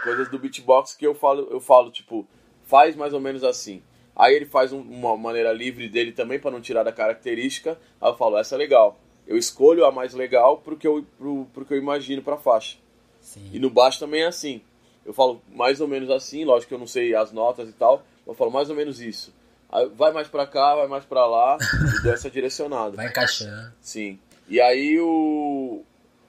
[0.02, 2.26] coisas do beatbox que eu falo, eu falo, tipo,
[2.64, 3.82] faz mais ou menos assim.
[4.14, 7.78] Aí ele faz um, uma maneira livre dele também para não tirar da característica.
[8.00, 8.98] Aí eu falo, essa é legal.
[9.26, 12.78] Eu escolho a mais legal porque eu, pro, porque eu imagino pra faixa.
[13.20, 13.48] Sim.
[13.52, 14.60] E no baixo também é assim.
[15.08, 18.04] Eu falo mais ou menos assim, lógico que eu não sei as notas e tal,
[18.26, 19.32] eu falo mais ou menos isso.
[19.72, 21.56] Aí vai mais pra cá, vai mais pra lá,
[21.98, 22.94] e deu essa direcionada.
[22.94, 23.72] Vai encaixando.
[23.80, 24.18] Sim.
[24.46, 25.82] E aí o,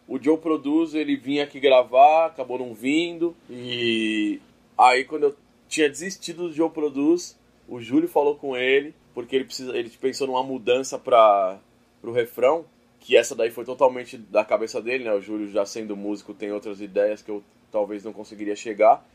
[0.08, 3.36] o Joe Produz, ele vinha aqui gravar, acabou não vindo.
[3.50, 4.40] E
[4.78, 5.36] aí quando eu
[5.68, 10.26] tinha desistido do Joe Produz, o Júlio falou com ele, porque ele precisa, ele pensou
[10.26, 11.60] numa mudança para
[12.02, 12.64] pro refrão,
[13.02, 15.14] que essa daí foi totalmente da cabeça dele, né?
[15.14, 19.06] O Júlio já sendo músico tem outras ideias que eu talvez não conseguiria chegar.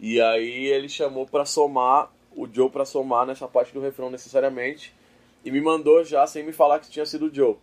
[0.00, 4.94] E aí ele chamou para somar, o Joe para somar nessa parte do refrão necessariamente.
[5.44, 7.56] E me mandou já sem me falar que tinha sido o Joe.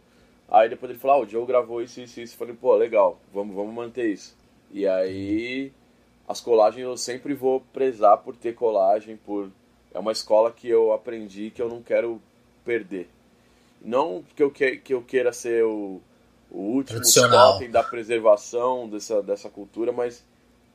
[0.50, 2.38] Aí depois ele falou, ah, o Joe gravou isso, isso, isso.
[2.38, 4.36] Falei, pô, legal, vamos, vamos manter isso.
[4.72, 5.72] E aí
[6.28, 9.50] as colagens eu sempre vou prezar por ter colagem, por
[9.94, 12.22] é uma escola que eu aprendi que eu não quero
[12.66, 13.08] perder.
[13.82, 16.02] Não que eu, que, que eu queira ser o,
[16.52, 20.26] o último totem da preservação dessa, dessa cultura, mas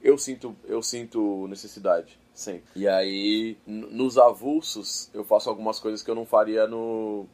[0.03, 2.65] eu sinto, eu sinto necessidade, sempre.
[2.77, 7.27] E aí, nos avulsos, eu faço algumas coisas que eu não faria no,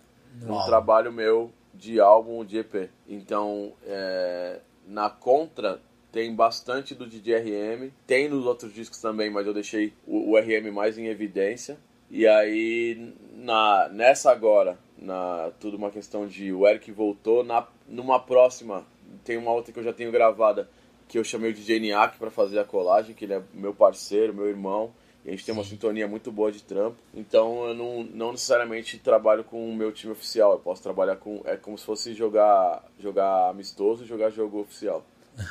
[0.42, 2.90] no trabalho meu de álbum de EP.
[3.08, 9.52] Então, é, na contra tem bastante do DJRM, tem nos outros discos também, mas eu
[9.52, 11.78] deixei o, o RM mais em evidência.
[12.10, 18.18] E aí, na, nessa agora, na tudo uma questão de o Eric voltou, na, numa
[18.18, 18.86] próxima,
[19.24, 20.70] tem uma outra que eu já tenho gravada,
[21.08, 24.34] que eu chamei o DJ Niak para fazer a colagem, que ele é meu parceiro,
[24.34, 24.92] meu irmão,
[25.24, 26.96] e a gente tem uma sintonia muito boa de trampo.
[27.14, 31.42] Então eu não, não necessariamente trabalho com o meu time oficial, eu posso trabalhar com.
[31.44, 35.04] É como se fosse jogar, jogar amistoso e jogar jogo oficial.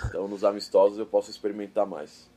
[0.08, 2.28] Então nos amistosos eu posso experimentar mais.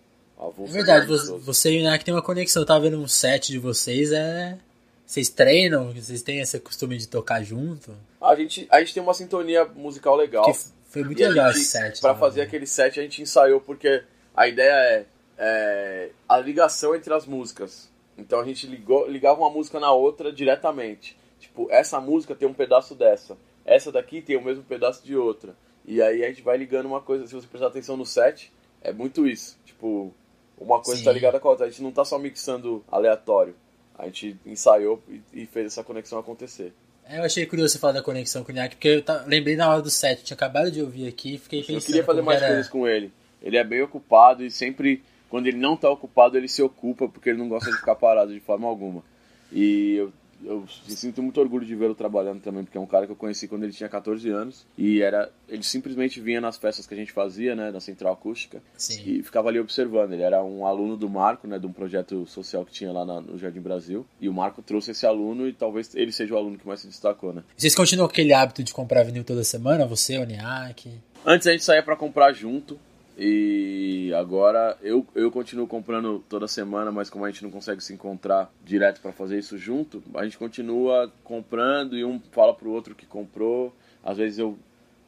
[0.41, 2.63] É verdade, você, você e o Niak tem uma conexão.
[2.63, 4.57] Eu tava vendo um set de vocês, é.
[5.05, 5.93] Vocês treinam?
[5.93, 7.93] Vocês têm esse costume de tocar junto?
[8.21, 10.45] A gente, a gente tem uma sintonia musical legal.
[10.45, 10.57] Que
[10.89, 12.01] foi muito legal esse set.
[12.01, 14.03] Pra fazer aquele set a gente ensaiou porque
[14.35, 17.91] a ideia é, é, a ligação entre as músicas.
[18.17, 21.17] Então a gente ligou, ligava uma música na outra diretamente.
[21.39, 23.37] Tipo, essa música tem um pedaço dessa.
[23.65, 25.55] Essa daqui tem o mesmo pedaço de outra.
[25.85, 28.93] E aí a gente vai ligando uma coisa, se você prestar atenção no set, é
[28.93, 29.59] muito isso.
[29.65, 30.13] Tipo,
[30.59, 31.05] uma coisa Sim.
[31.05, 31.67] tá ligada com a outra.
[31.67, 33.55] A gente não tá só mixando aleatório.
[33.97, 36.73] A gente ensaiou e fez essa conexão acontecer.
[37.09, 39.57] É, eu achei curioso você falar da conexão com o Nhaque, porque eu tá, lembrei
[39.57, 41.79] na hora do set, tinha acabado de ouvir aqui e fiquei pensando.
[41.79, 42.49] Eu queria fazer mais era...
[42.49, 43.11] coisas com ele.
[43.43, 47.31] Ele é bem ocupado e sempre, quando ele não tá ocupado, ele se ocupa porque
[47.31, 49.03] ele não gosta de ficar parado de forma alguma.
[49.51, 50.13] E eu
[50.45, 53.49] eu sinto muito orgulho de vê-lo trabalhando também, porque é um cara que eu conheci
[53.49, 54.67] quando ele tinha 14 anos.
[54.77, 58.63] E era ele simplesmente vinha nas festas que a gente fazia, né, na Central Acústica,
[58.77, 59.03] Sim.
[59.05, 60.13] e ficava ali observando.
[60.13, 63.39] Ele era um aluno do Marco, né, de um projeto social que tinha lá no
[63.39, 64.07] Jardim Brasil.
[64.21, 66.87] E o Marco trouxe esse aluno e talvez ele seja o aluno que mais se
[66.87, 67.43] destacou, né.
[67.57, 70.91] Vocês continuam aquele hábito de comprar vinil toda semana, você, o Niak?
[71.25, 72.79] Antes a gente saía para comprar junto,
[73.21, 77.93] e agora eu, eu continuo comprando toda semana, mas como a gente não consegue se
[77.93, 82.95] encontrar direto para fazer isso junto, a gente continua comprando e um fala pro outro
[82.95, 83.75] que comprou.
[84.05, 84.57] Às vezes eu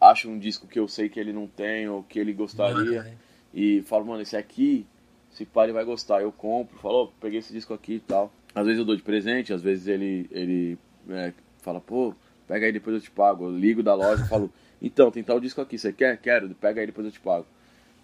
[0.01, 3.17] acho um disco que eu sei que ele não tem ou que ele gostaria mano,
[3.55, 4.85] e falo, mano, esse aqui,
[5.31, 6.21] se pai ele vai gostar.
[6.21, 8.33] Eu compro, falo, oh, peguei esse disco aqui e tal.
[8.53, 12.13] Às vezes eu dou de presente, às vezes ele, ele é, fala, pô,
[12.49, 13.45] pega aí depois eu te pago.
[13.45, 14.53] Eu ligo da loja e falo,
[14.83, 16.17] então, tem tal disco aqui, você quer?
[16.19, 17.47] Quero, pega aí depois eu te pago.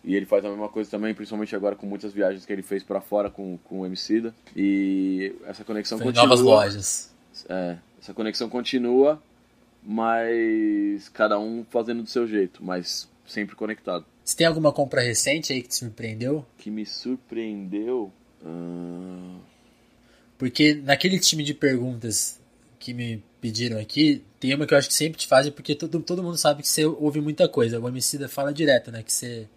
[0.05, 2.82] E ele faz a mesma coisa também, principalmente agora com muitas viagens que ele fez
[2.82, 4.34] para fora com, com o Emicida.
[4.55, 6.26] E essa conexão Foi continua.
[6.26, 7.14] novas lojas.
[7.49, 9.20] É, essa conexão continua,
[9.82, 14.05] mas cada um fazendo do seu jeito, mas sempre conectado.
[14.24, 16.44] Você tem alguma compra recente aí que te surpreendeu?
[16.59, 18.12] Que me surpreendeu?
[18.42, 19.40] Uh...
[20.38, 22.40] Porque naquele time de perguntas
[22.78, 26.01] que me pediram aqui, tem uma que eu acho que sempre te fazem, porque todo,
[26.01, 27.80] todo mundo sabe que você ouve muita coisa.
[27.80, 29.03] O Emicida fala direto, né?
[29.03, 29.49] Que você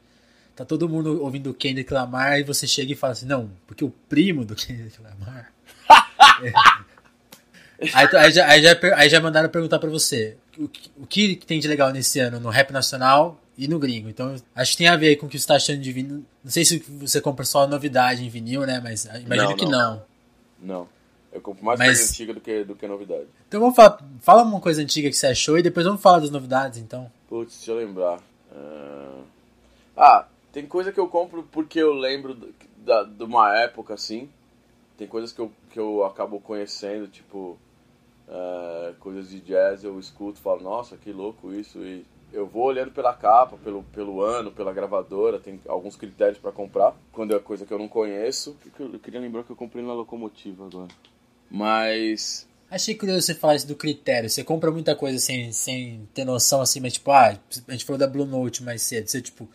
[0.60, 3.86] Tá todo mundo ouvindo o Kendrick Lamar e você chega e fala assim, não, porque
[3.86, 5.53] o primo do Kendrick Lamar.
[6.43, 6.51] é.
[7.95, 10.66] aí, aí, já, aí, já, aí já mandaram perguntar para você o,
[10.97, 14.10] o que tem de legal nesse ano no rap nacional e no gringo.
[14.10, 16.26] Então, acho que tem a ver com o que você está achando de vinil.
[16.43, 18.82] Não sei se você compra só novidade em vinil, né?
[18.84, 20.03] Mas imagino não, que não.
[20.62, 20.89] Não.
[21.32, 21.99] Eu compro mais Mas...
[21.99, 23.28] coisa antiga do que, do que novidade.
[23.47, 23.97] Então vamos falar.
[24.20, 27.10] Fala uma coisa antiga que você achou e depois vamos falar das novidades, então.
[27.30, 28.20] Putz, deixa eu lembrar.
[28.51, 29.24] Uh...
[29.95, 32.36] Ah, tem coisa que eu compro porque eu lembro
[32.78, 34.30] da, de uma época assim.
[34.97, 37.58] Tem coisas que eu, que eu acabo conhecendo, tipo.
[38.28, 41.80] Uh, coisas de jazz eu escuto e falo, nossa, que louco isso.
[41.80, 46.52] E eu vou olhando pela capa, pelo, pelo ano, pela gravadora, tem alguns critérios para
[46.52, 48.56] comprar, quando é coisa que eu não conheço.
[48.80, 50.89] Eu queria lembrar que eu comprei na locomotiva agora.
[51.50, 52.47] Mas.
[52.70, 54.30] Achei curioso você falar isso do critério.
[54.30, 57.36] Você compra muita coisa sem, sem ter noção assim, mas tipo, ah,
[57.68, 59.08] a gente falou da Blue Note mais cedo.
[59.08, 59.50] Você, tipo,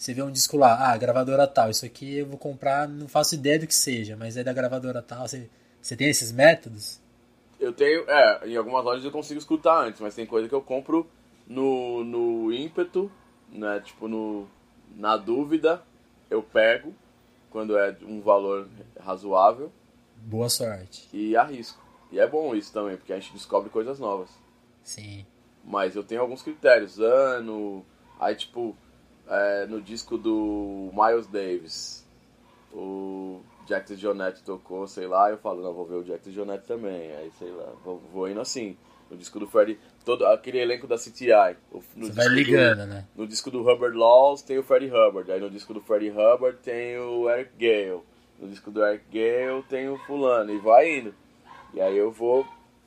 [0.00, 3.34] você vê um disco lá, ah, gravadora tal, isso aqui eu vou comprar, não faço
[3.34, 5.28] ideia do que seja, mas é da gravadora tal.
[5.28, 5.46] Você,
[5.78, 6.98] você tem esses métodos?
[7.60, 10.62] Eu tenho, é, em algumas lojas eu consigo escutar antes, mas tem coisa que eu
[10.62, 11.06] compro
[11.46, 13.12] no, no ímpeto,
[13.52, 13.78] né?
[13.84, 14.48] Tipo, no,
[14.96, 15.82] na dúvida,
[16.30, 16.94] eu pego
[17.50, 19.70] quando é um valor razoável.
[20.16, 21.10] Boa sorte.
[21.12, 21.84] E arrisco.
[22.10, 24.30] E é bom isso também, porque a gente descobre coisas novas.
[24.82, 25.26] Sim.
[25.62, 26.98] Mas eu tenho alguns critérios.
[26.98, 27.84] Ano.
[28.18, 28.74] Aí, tipo,
[29.30, 32.04] é, no disco do Miles Davis,
[32.72, 37.12] o Jack Jonette tocou, sei lá, eu falo, não, vou ver o Jack Jonette também.
[37.12, 38.76] Aí, sei lá, vou, vou indo assim.
[39.08, 41.56] No disco do Freddie, todo aquele elenco da CTI.
[41.96, 43.04] No Você vai ligando, do, né?
[43.16, 45.30] No disco do Hubbard Laws tem o Freddie Hubbard.
[45.32, 48.02] Aí no disco do Freddie Hubbard tem o Eric Gale.
[48.38, 50.52] No disco do Eric Gale tem o fulano.
[50.52, 51.12] E vai indo.
[51.74, 52.46] E aí eu vou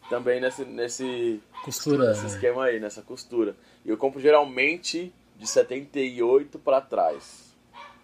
[0.10, 3.54] também nesse, nesse, costura, nesse esquema aí, nessa costura.
[3.84, 5.14] E eu compro geralmente
[5.44, 7.54] de 78 para trás.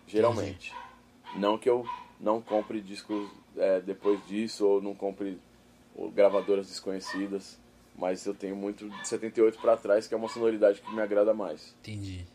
[0.06, 0.74] Geralmente.
[0.74, 1.40] Entendi.
[1.40, 1.86] Não que eu
[2.20, 5.40] não compre discos é, depois disso ou não compre
[6.14, 7.58] gravadoras desconhecidas.
[7.96, 11.34] Mas eu tenho muito de 78 para trás, que é uma sonoridade que me agrada
[11.34, 11.76] mais.
[11.82, 12.26] Entendi.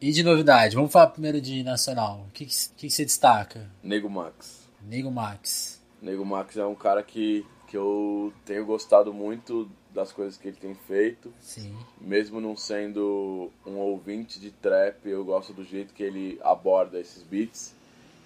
[0.00, 2.26] E de novidade, vamos falar primeiro de nacional.
[2.28, 3.68] O que, que, que você destaca?
[3.82, 4.68] Nego Max.
[4.82, 5.82] Nego Max.
[6.02, 10.58] Nego Max é um cara que, que eu tenho gostado muito das coisas que ele
[10.58, 11.32] tem feito.
[11.40, 11.74] Sim.
[11.98, 17.22] Mesmo não sendo um ouvinte de trap, eu gosto do jeito que ele aborda esses
[17.22, 17.74] beats.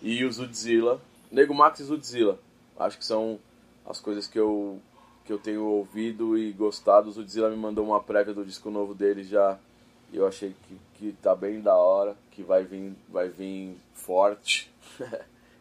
[0.03, 1.01] E o Zudzilla.
[1.31, 2.39] Nego Max e Zudzilla.
[2.77, 3.39] Acho que são
[3.89, 4.81] as coisas que eu
[5.25, 7.09] que eu tenho ouvido e gostado.
[7.09, 9.57] O Zudzilla me mandou uma prévia do disco novo dele já.
[10.13, 14.69] E eu achei que, que tá bem da hora, que vai vir, vai vir forte.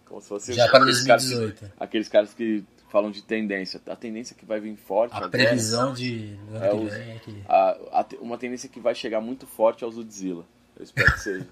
[0.05, 1.60] Como se fosse já para 2018.
[1.60, 3.82] Caras, aqueles caras que falam de tendência.
[3.88, 5.14] A tendência que vai vir forte.
[5.14, 6.38] A agora, previsão de.
[6.62, 10.44] É o, é a, a, uma tendência que vai chegar muito forte ao Zudzilla.
[10.78, 11.48] Eu espero que seja.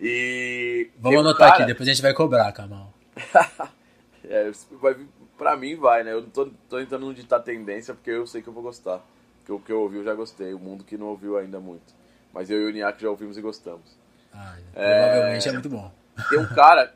[0.00, 0.90] E.
[0.98, 1.54] Vamos anotar cara...
[1.54, 2.92] aqui, depois a gente vai cobrar, Kamal.
[4.24, 4.50] é,
[4.80, 4.96] vai
[5.36, 6.12] Pra mim vai, né?
[6.12, 9.00] Eu não tô, tô tentando ditar tendência porque eu sei que eu vou gostar.
[9.38, 10.54] Porque o que eu ouvi eu já gostei.
[10.54, 11.92] O mundo que não ouviu ainda muito.
[12.32, 13.96] Mas eu e o Niak já ouvimos e gostamos.
[14.32, 15.50] Ah, provavelmente é...
[15.50, 15.92] é muito bom.
[16.30, 16.94] Tem um cara,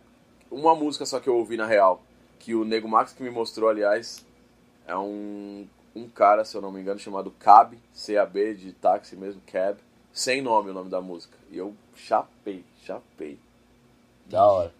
[0.51, 2.03] uma música só que eu ouvi na real,
[2.39, 4.24] que o Nego Max que me mostrou, aliás,
[4.86, 9.41] é um, um cara, se eu não me engano, chamado Cab, C-A-B, de táxi mesmo,
[9.47, 9.78] Cab.
[10.12, 11.36] Sem nome o nome da música.
[11.51, 13.39] E eu chapei, chapei.
[14.26, 14.72] Da hora.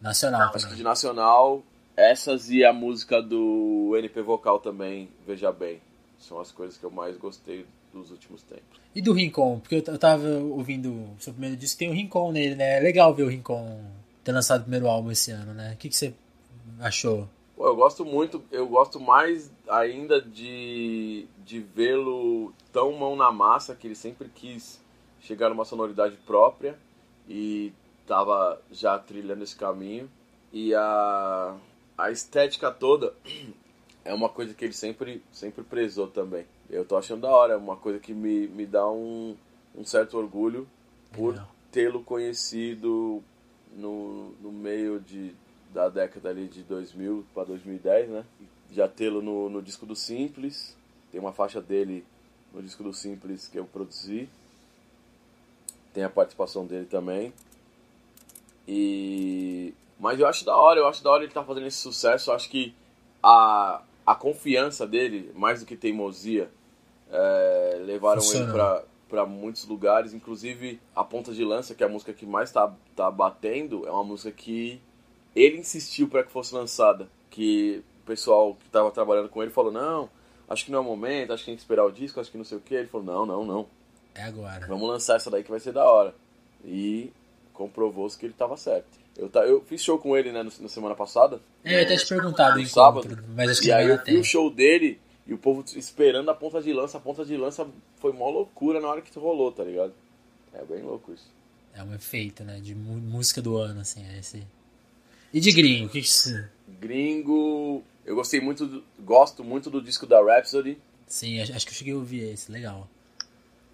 [0.00, 1.62] Nacional Acho que de nacional,
[1.96, 5.80] essas e a música do NP Vocal também, Veja Bem.
[6.18, 8.80] São as coisas que eu mais gostei dos últimos tempos.
[8.94, 9.60] E do Rincon?
[9.60, 12.78] Porque eu tava ouvindo o seu primeiro disco, tem o Rincon nele, né?
[12.78, 13.80] É legal ver o Rincon
[14.24, 15.72] ter lançado o primeiro álbum esse ano, né?
[15.72, 16.14] O que, que você
[16.80, 17.28] achou?
[17.56, 23.74] Pô, eu gosto muito, eu gosto mais ainda de, de vê-lo tão mão na massa,
[23.74, 24.80] que ele sempre quis
[25.20, 26.78] chegar numa sonoridade própria
[27.28, 27.72] e
[28.06, 30.10] tava já trilhando esse caminho.
[30.52, 31.56] E a
[31.96, 33.14] a estética toda
[34.04, 36.46] é uma coisa que ele sempre, sempre prezou também.
[36.68, 39.36] Eu tô achando da hora, é uma coisa que me, me dá um,
[39.74, 40.66] um certo orgulho
[41.12, 43.22] por tê-lo conhecido
[43.76, 45.34] no, no meio de,
[45.72, 48.24] da década ali de 2000 para 2010, né?
[48.70, 50.76] Já tê-lo no, no disco do Simples,
[51.10, 52.04] tem uma faixa dele
[52.52, 54.28] no disco do Simples que eu produzi,
[55.92, 57.32] tem a participação dele também.
[58.66, 61.78] E mas eu acho da hora, eu acho da hora ele estar tá fazendo esse
[61.78, 62.30] sucesso.
[62.30, 62.74] Eu acho que
[63.22, 66.50] a, a confiança dele, mais do que teimosia,
[67.08, 68.46] é, levaram Funciona.
[68.46, 72.24] ele pra, para muitos lugares, inclusive a Ponta de Lança, que é a música que
[72.24, 74.80] mais tá, tá batendo, é uma música que
[75.36, 77.06] ele insistiu para que fosse lançada.
[77.28, 80.08] Que o pessoal que estava trabalhando com ele falou: Não,
[80.48, 82.38] acho que não é o momento, acho que tem que esperar o disco, acho que
[82.38, 82.74] não sei o que.
[82.74, 83.66] Ele falou: Não, não, não.
[84.14, 84.66] É agora.
[84.66, 86.14] Vamos lançar essa daí que vai ser da hora.
[86.64, 87.12] E
[87.52, 88.98] comprovou-se que ele estava certo.
[89.14, 91.38] Eu, tá, eu fiz show com ele né, na semana passada.
[91.62, 93.18] É, eu até te perguntado no sábado.
[93.36, 96.34] Mas acho que e aí eu vi o show dele e o povo esperando a
[96.34, 96.98] ponta de lança.
[96.98, 97.66] A ponta de lança
[97.96, 99.92] foi uma loucura na hora que rolou, tá ligado?
[100.52, 101.30] É bem louco isso.
[101.74, 102.60] É um efeito, né?
[102.60, 104.04] De música do ano, assim.
[104.04, 104.42] É esse...
[105.32, 106.46] E de gringo, o que que você...
[106.80, 107.82] Gringo...
[108.04, 108.84] Eu gostei muito, do...
[109.00, 110.76] gosto muito do disco da Rhapsody.
[111.06, 112.88] Sim, acho que eu cheguei a ouvir esse, legal.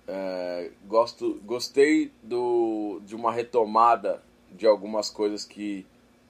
[0.07, 5.85] É, gosto, gostei do, de uma retomada de algumas coisas que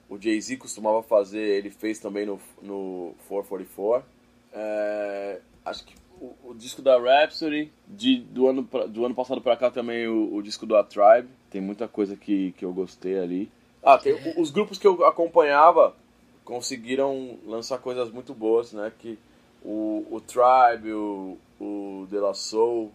[0.09, 4.05] o Jay-Z costumava fazer, ele fez também no, no 444.
[4.53, 9.55] É, acho que o, o, disco da Rhapsody, de, do, ano, do ano passado pra
[9.55, 13.19] cá também o, o, disco do A Tribe, tem muita coisa que, que eu gostei
[13.19, 13.51] ali.
[13.83, 15.95] Ah, tem, os grupos que eu acompanhava
[16.43, 18.91] conseguiram lançar coisas muito boas, né?
[18.99, 19.17] Que
[19.63, 22.91] o, o Tribe, o, o De La Soul.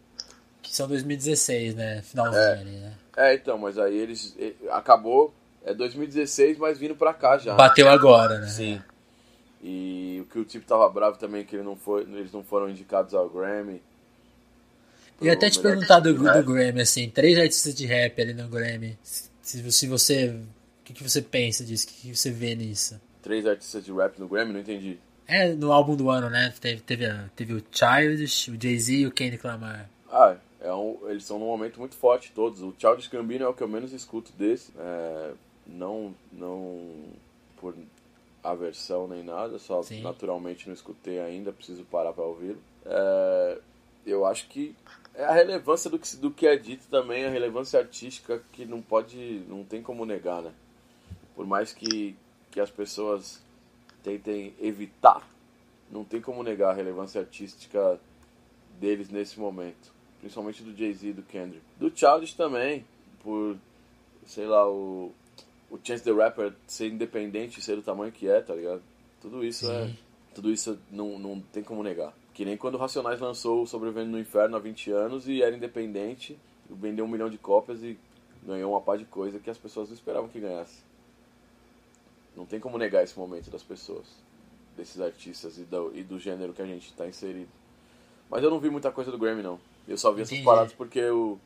[0.61, 2.03] Que são 2016, né?
[2.03, 2.93] Finalzinho é, ali, né?
[3.17, 4.37] É, então, mas aí eles.
[4.71, 5.33] Acabou.
[5.65, 7.55] É 2016, mas vindo pra cá já.
[7.55, 8.47] Bateu agora, né?
[8.49, 8.83] Sim.
[9.67, 12.69] E o que o tipo tava bravo também que ele não foi, eles não foram
[12.69, 13.81] indicados ao Grammy.
[15.19, 18.47] Eu ia até te perguntar do, do Grammy, assim, três artistas de rap ali no
[18.47, 18.99] Grammy.
[19.03, 20.29] Se, se você.
[20.29, 21.87] O que, que você pensa disso?
[21.87, 23.01] O que, que você vê nisso?
[23.23, 24.53] Três artistas de rap no Grammy?
[24.53, 24.99] Não entendi.
[25.27, 26.53] É, no álbum do ano, né?
[26.61, 29.89] Teve, teve, teve o Childish, o Jay-Z e o Kendrick Lamar.
[30.13, 32.61] Ah, é um, eles estão num momento muito forte todos.
[32.61, 34.73] O Childish Gambino é o que eu menos escuto desse.
[34.79, 35.33] É,
[35.67, 36.93] não, não
[37.57, 37.75] por
[38.45, 40.03] aversão nem nada, só Sim.
[40.03, 42.57] naturalmente não escutei ainda, preciso parar para ouvir.
[42.85, 43.59] É,
[44.07, 44.77] eu acho que
[45.15, 48.83] é a relevância do que, do que é dito também, a relevância artística que não
[48.83, 50.53] pode, não tem como negar, né?
[51.35, 52.15] Por mais que,
[52.51, 53.41] que as pessoas
[54.03, 55.27] tentem evitar,
[55.91, 57.99] não tem como negar a relevância artística
[58.79, 59.93] deles nesse momento.
[60.21, 61.65] Principalmente do Jay-Z e do Kendrick.
[61.79, 62.85] Do Childish também,
[63.23, 63.57] por,
[64.27, 65.13] sei lá, o,
[65.75, 68.81] o Chance the Rapper ser independente e ser do tamanho que é, tá ligado?
[69.21, 69.91] Tudo isso é, Sim.
[69.91, 69.97] é.
[70.33, 72.15] Tudo isso não, não tem como negar.
[72.33, 76.39] Que nem quando o Racionais lançou Sobrevivendo no Inferno há 20 anos e era independente,
[76.71, 77.99] vendeu um milhão de cópias e
[78.45, 80.81] ganhou uma par de coisa que as pessoas não esperavam que ganhasse.
[82.37, 84.07] Não tem como negar esse momento das pessoas,
[84.77, 87.51] desses artistas e do, e do gênero que a gente está inserido.
[88.31, 89.59] Mas eu não vi muita coisa do Grammy, não.
[89.89, 90.35] Eu só vi Entendi.
[90.37, 91.39] essas paradas porque o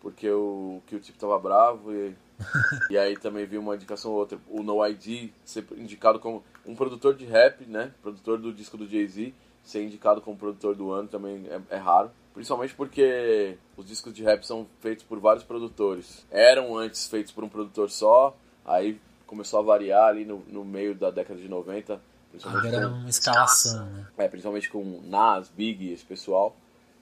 [0.00, 2.14] porque o que o tipo tava bravo e
[2.90, 6.74] e aí também vi uma indicação ou outra, o No ID ser indicado como um
[6.74, 9.34] produtor de rap, né, produtor do disco do Jay-Z,
[9.64, 14.22] ser indicado como produtor do ano também é, é, raro, principalmente porque os discos de
[14.22, 16.24] rap são feitos por vários produtores.
[16.30, 20.94] Eram antes feitos por um produtor só, aí começou a variar ali no, no meio
[20.94, 24.06] da década de 90, principalmente Agora com, uma escalação, né?
[24.16, 26.56] É, principalmente com Nas, Big, esse pessoal.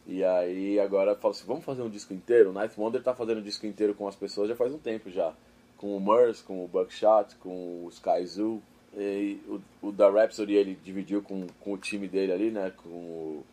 [0.07, 2.51] E aí agora fala assim, vamos fazer um disco inteiro?
[2.51, 5.11] O Night Wonder tá fazendo um disco inteiro com as pessoas já faz um tempo
[5.11, 5.35] já.
[5.77, 8.63] Com o Murs, com o Buckshot, com o Sky Zoo.
[8.97, 12.73] E o, o da Rhapsody ele dividiu com, com o time dele ali, né?
[12.77, 13.45] Com o,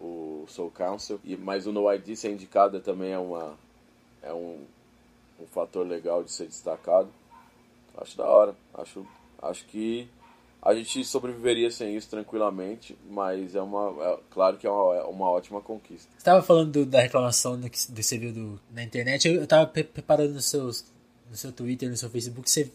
[0.00, 1.20] o Soul Council.
[1.24, 3.54] E, mas o No ID ser indicado também é, uma,
[4.22, 4.64] é um,
[5.38, 7.08] um fator legal de ser destacado.
[7.96, 8.56] Acho da hora.
[8.74, 9.06] Acho,
[9.42, 10.08] acho que
[10.68, 13.96] a gente sobreviveria sem isso tranquilamente, mas é uma.
[14.04, 16.10] É, claro que é uma, é uma ótima conquista.
[16.12, 19.26] Você estava falando do, da reclamação do que você viu do, na internet.
[19.26, 20.84] Eu estava preparando no, seus,
[21.30, 22.70] no seu Twitter, no seu Facebook, você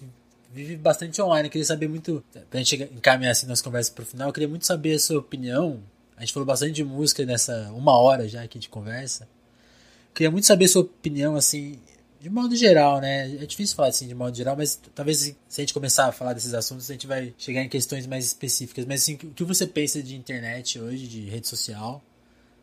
[0.52, 1.48] vive bastante online.
[1.48, 2.24] Eu queria saber muito.
[2.50, 5.80] Pra gente encaminhar assim nossa conversa pro final, eu queria muito saber a sua opinião.
[6.18, 9.26] A gente falou bastante de música nessa uma hora já aqui de conversa.
[9.26, 11.80] Eu queria muito saber a sua opinião, assim,
[12.24, 13.36] de modo geral, né?
[13.36, 16.32] É difícil falar assim de modo geral, mas talvez se a gente começar a falar
[16.32, 18.86] desses assuntos, a gente vai chegar em questões mais específicas.
[18.86, 22.02] Mas assim, o que você pensa de internet hoje, de rede social,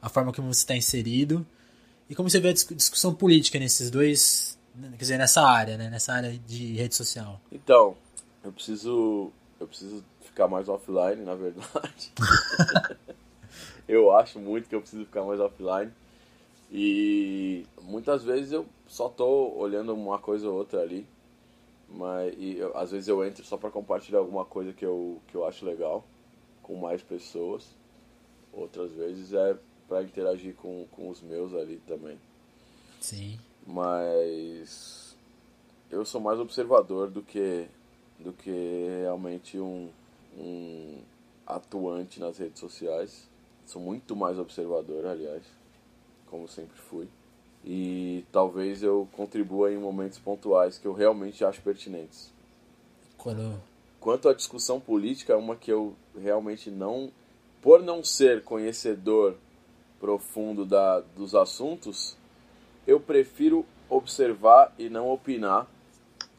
[0.01, 1.47] a forma como você está inserido
[2.09, 4.59] e como você vê a discussão política nesses dois,
[4.93, 5.91] quer dizer, nessa área, né?
[5.91, 7.39] Nessa área de rede social.
[7.53, 7.95] Então,
[8.43, 9.31] eu preciso,
[9.61, 12.11] eu preciso ficar mais offline, na verdade.
[13.87, 15.93] eu acho muito que eu preciso ficar mais offline.
[16.73, 21.07] E muitas vezes eu só tô olhando uma coisa ou outra ali.
[21.89, 25.35] Mas e eu, às vezes eu entro só para compartilhar alguma coisa que eu, que
[25.37, 26.05] eu acho legal
[26.61, 27.69] com mais pessoas.
[28.53, 29.57] Outras vezes é
[29.89, 32.19] para interagir com, com os meus ali também.
[33.01, 33.39] Sim.
[33.65, 35.17] Mas
[35.89, 37.69] eu sou mais observador do que
[38.19, 39.89] do que realmente um,
[40.37, 40.99] um
[41.47, 43.29] atuante nas redes sociais.
[43.67, 45.45] Sou muito mais observador, aliás,
[46.27, 47.09] como sempre fui
[47.65, 52.33] e talvez eu contribua em momentos pontuais que eu realmente acho pertinentes.
[53.17, 53.61] Quando...
[53.99, 57.11] Quanto à discussão política, é uma que eu realmente não,
[57.61, 59.37] por não ser conhecedor
[60.01, 62.17] profundo da, dos assuntos,
[62.87, 65.67] eu prefiro observar e não opinar,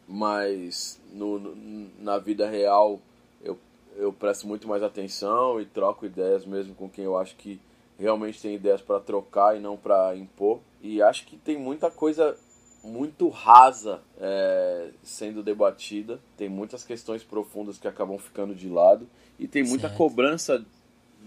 [0.08, 3.00] mas no, no, na vida real
[3.44, 3.60] eu,
[3.96, 7.62] eu presto muito mais atenção e troco ideias mesmo com quem eu acho que
[8.02, 10.60] realmente tem ideias para trocar e não para impor.
[10.82, 12.36] E acho que tem muita coisa
[12.84, 19.48] muito rasa é, sendo debatida, tem muitas questões profundas que acabam ficando de lado e
[19.48, 19.98] tem muita certo.
[19.98, 20.66] cobrança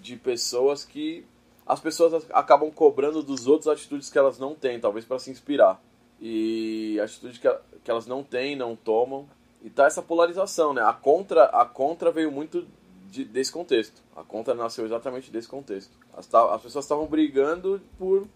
[0.01, 1.25] de pessoas que
[1.64, 5.81] as pessoas acabam cobrando dos outros atitudes que elas não têm, talvez para se inspirar.
[6.20, 7.49] E atitudes que,
[7.83, 9.27] que elas não têm, não tomam.
[9.62, 10.83] E tá essa polarização, né?
[10.83, 12.66] A contra, a contra veio muito
[13.11, 14.03] de, desse contexto.
[14.14, 15.97] A contra nasceu exatamente desse contexto.
[16.17, 18.27] As, as pessoas estavam brigando por,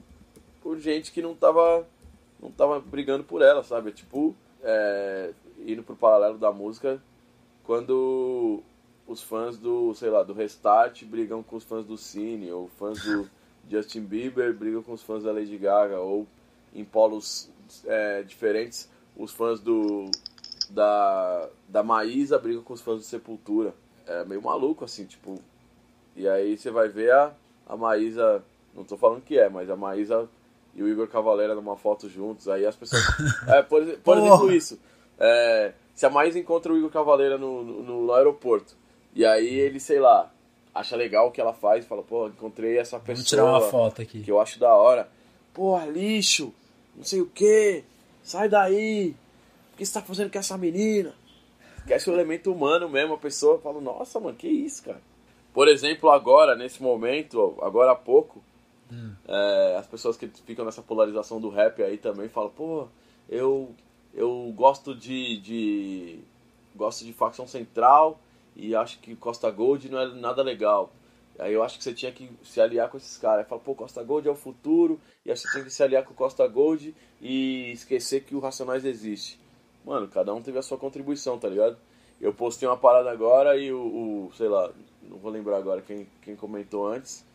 [0.62, 1.87] por gente que não tava,
[2.41, 3.93] não tava brigando por ela, sabe?
[3.93, 5.33] Tipo, é,
[5.66, 7.01] indo pro paralelo da música,
[7.64, 8.62] quando
[9.07, 13.03] os fãs do, sei lá, do Restart brigam com os fãs do Cine, ou fãs
[13.03, 13.29] do
[13.70, 16.26] Justin Bieber brigam com os fãs da Lady Gaga, ou
[16.74, 17.51] em polos
[17.85, 20.11] é, diferentes, os fãs do
[20.70, 23.74] da, da Maísa brigam com os fãs do Sepultura.
[24.07, 25.39] É meio maluco, assim, tipo.
[26.16, 27.33] E aí você vai ver a,
[27.69, 28.43] a Maísa,
[28.75, 30.29] não tô falando que é, mas a Maísa
[30.75, 33.03] e o Igor Cavaleira numa foto juntos, aí as pessoas.
[33.49, 34.79] É, por, por exemplo, isso.
[35.19, 38.75] É, se a Maísa encontra o Igor Cavaleira no, no, no aeroporto
[39.14, 40.33] e aí ele, sei lá,
[40.75, 43.14] acha legal o que ela faz, fala, pô, encontrei essa pessoa.
[43.16, 44.23] Vamos tirar uma foto aqui.
[44.23, 45.09] Que eu acho da hora.
[45.53, 46.55] Porra, lixo,
[46.95, 47.83] não sei o que,
[48.23, 49.14] sai daí.
[49.73, 51.14] O que você tá fazendo com essa menina?
[51.79, 55.01] Esquece o elemento humano mesmo, a pessoa fala, nossa, mano, que isso, cara.
[55.59, 58.41] Por exemplo, agora, nesse momento, agora há pouco,
[58.93, 59.13] hum.
[59.27, 62.87] é, as pessoas que ficam nessa polarização do rap aí também falam, pô,
[63.29, 63.75] eu,
[64.15, 66.21] eu gosto de, de.
[66.77, 68.21] gosto de facção central
[68.55, 70.93] e acho que Costa Gold não é nada legal.
[71.37, 73.49] Aí eu acho que você tinha que se aliar com esses caras.
[73.49, 76.15] Fala, pô, Costa Gold é o futuro, e aí você tinha que se aliar com
[76.15, 79.41] Costa Gold e esquecer que o Racionais existe.
[79.85, 81.77] Mano, cada um teve a sua contribuição, tá ligado?
[82.21, 86.07] Eu postei uma parada agora e o, o sei lá, não vou lembrar agora quem,
[86.22, 87.26] quem comentou antes.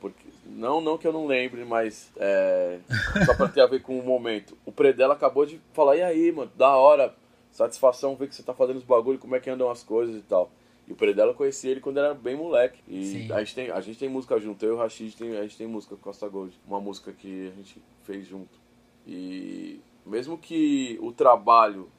[0.00, 2.78] Porque, não, não que eu não lembre, mas é,
[3.26, 4.56] só pra ter a ver com o momento.
[4.64, 7.14] O Predela acabou de falar, e aí, mano, da hora,
[7.50, 10.22] satisfação ver que você tá fazendo os bagulho, como é que andam as coisas e
[10.22, 10.50] tal.
[10.86, 12.80] E o Predella eu conheci ele quando era bem moleque.
[12.88, 14.64] E a gente, tem, a gente tem música junto.
[14.64, 16.58] Eu e o Rashid, tem, a gente tem música com Costa Gold.
[16.66, 18.58] Uma música que a gente fez junto.
[19.06, 21.90] E mesmo que o trabalho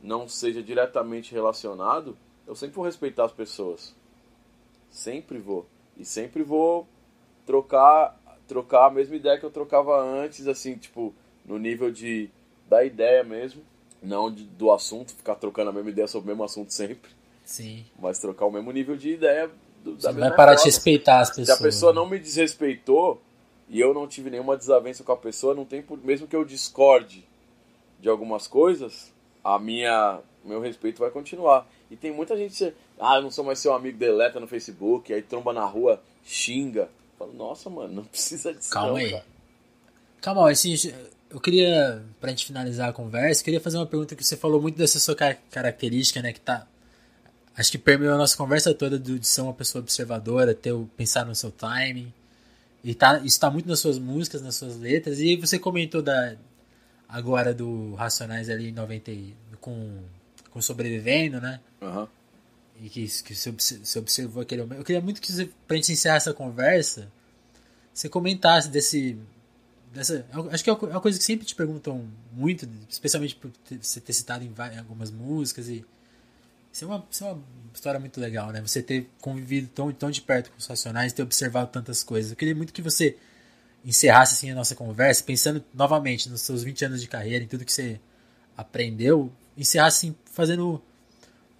[0.00, 3.96] não seja diretamente relacionado, eu sempre vou respeitar as pessoas.
[4.96, 5.66] Sempre vou.
[5.94, 6.88] E sempre vou
[7.44, 8.18] trocar
[8.48, 11.12] trocar a mesma ideia que eu trocava antes, assim, tipo,
[11.44, 12.30] no nível de
[12.66, 13.60] da ideia mesmo,
[14.02, 17.10] não de, do assunto, ficar trocando a mesma ideia sobre o mesmo assunto sempre.
[17.44, 17.84] Sim.
[17.98, 19.50] Mas trocar o mesmo nível de ideia
[19.84, 20.56] do, da Você vai parar forma.
[20.56, 21.46] de respeitar as pessoas.
[21.46, 23.20] Se a pessoa não me desrespeitou
[23.68, 25.98] e eu não tive nenhuma desavença com a pessoa, não tem por...
[26.02, 27.26] mesmo que eu discorde
[28.00, 29.12] de algumas coisas,
[29.44, 31.68] a minha meu respeito vai continuar.
[31.90, 35.22] E tem muita gente ah, eu não sou mais seu amigo, deleta no Facebook, aí
[35.22, 36.88] tromba na rua, xinga.
[37.18, 39.10] Falo, nossa, mano, não precisa disso Calma não, aí.
[39.10, 39.24] Cara.
[40.20, 40.74] Calma assim,
[41.30, 44.76] eu queria, pra gente finalizar a conversa, queria fazer uma pergunta que você falou muito
[44.76, 46.66] dessa sua característica, né, que tá
[47.56, 51.24] acho que permeou a nossa conversa toda de ser uma pessoa observadora, ter o pensar
[51.24, 52.12] no seu timing.
[52.84, 55.18] E tá, isso está muito nas suas músicas, nas suas letras.
[55.18, 56.36] E você comentou da
[57.08, 59.12] agora do Racionais ali em 90
[59.60, 60.02] com,
[60.50, 61.60] com Sobrevivendo, né?
[61.80, 62.06] Uhum.
[62.80, 64.78] E que, que você, observou aquele momento.
[64.80, 67.10] Eu queria muito que você, pra gente encerrar essa conversa,
[67.92, 69.18] você comentasse desse.
[69.92, 73.50] Dessa, acho que é uma coisa que sempre te perguntam muito, especialmente por
[73.80, 75.84] você ter citado em, várias, algumas músicas e
[76.76, 78.60] isso é, uma, isso é uma história muito legal, né?
[78.60, 82.32] Você ter convivido tão, tão de perto com os Racionais, ter observado tantas coisas.
[82.32, 83.16] Eu queria muito que você
[83.82, 87.64] encerrasse assim a nossa conversa, pensando novamente nos seus 20 anos de carreira, em tudo
[87.64, 87.98] que você
[88.54, 90.82] aprendeu, encerrasse assim, fazendo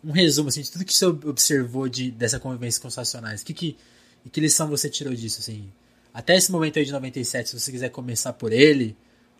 [0.04, 3.42] um resumo assim, de tudo que você observou de, dessa convivência com os Racionais.
[3.42, 3.76] Que, que,
[4.24, 5.40] e que lição você tirou disso?
[5.40, 5.70] Assim?
[6.12, 8.96] Até esse momento aí de 97, se você quiser começar por ele,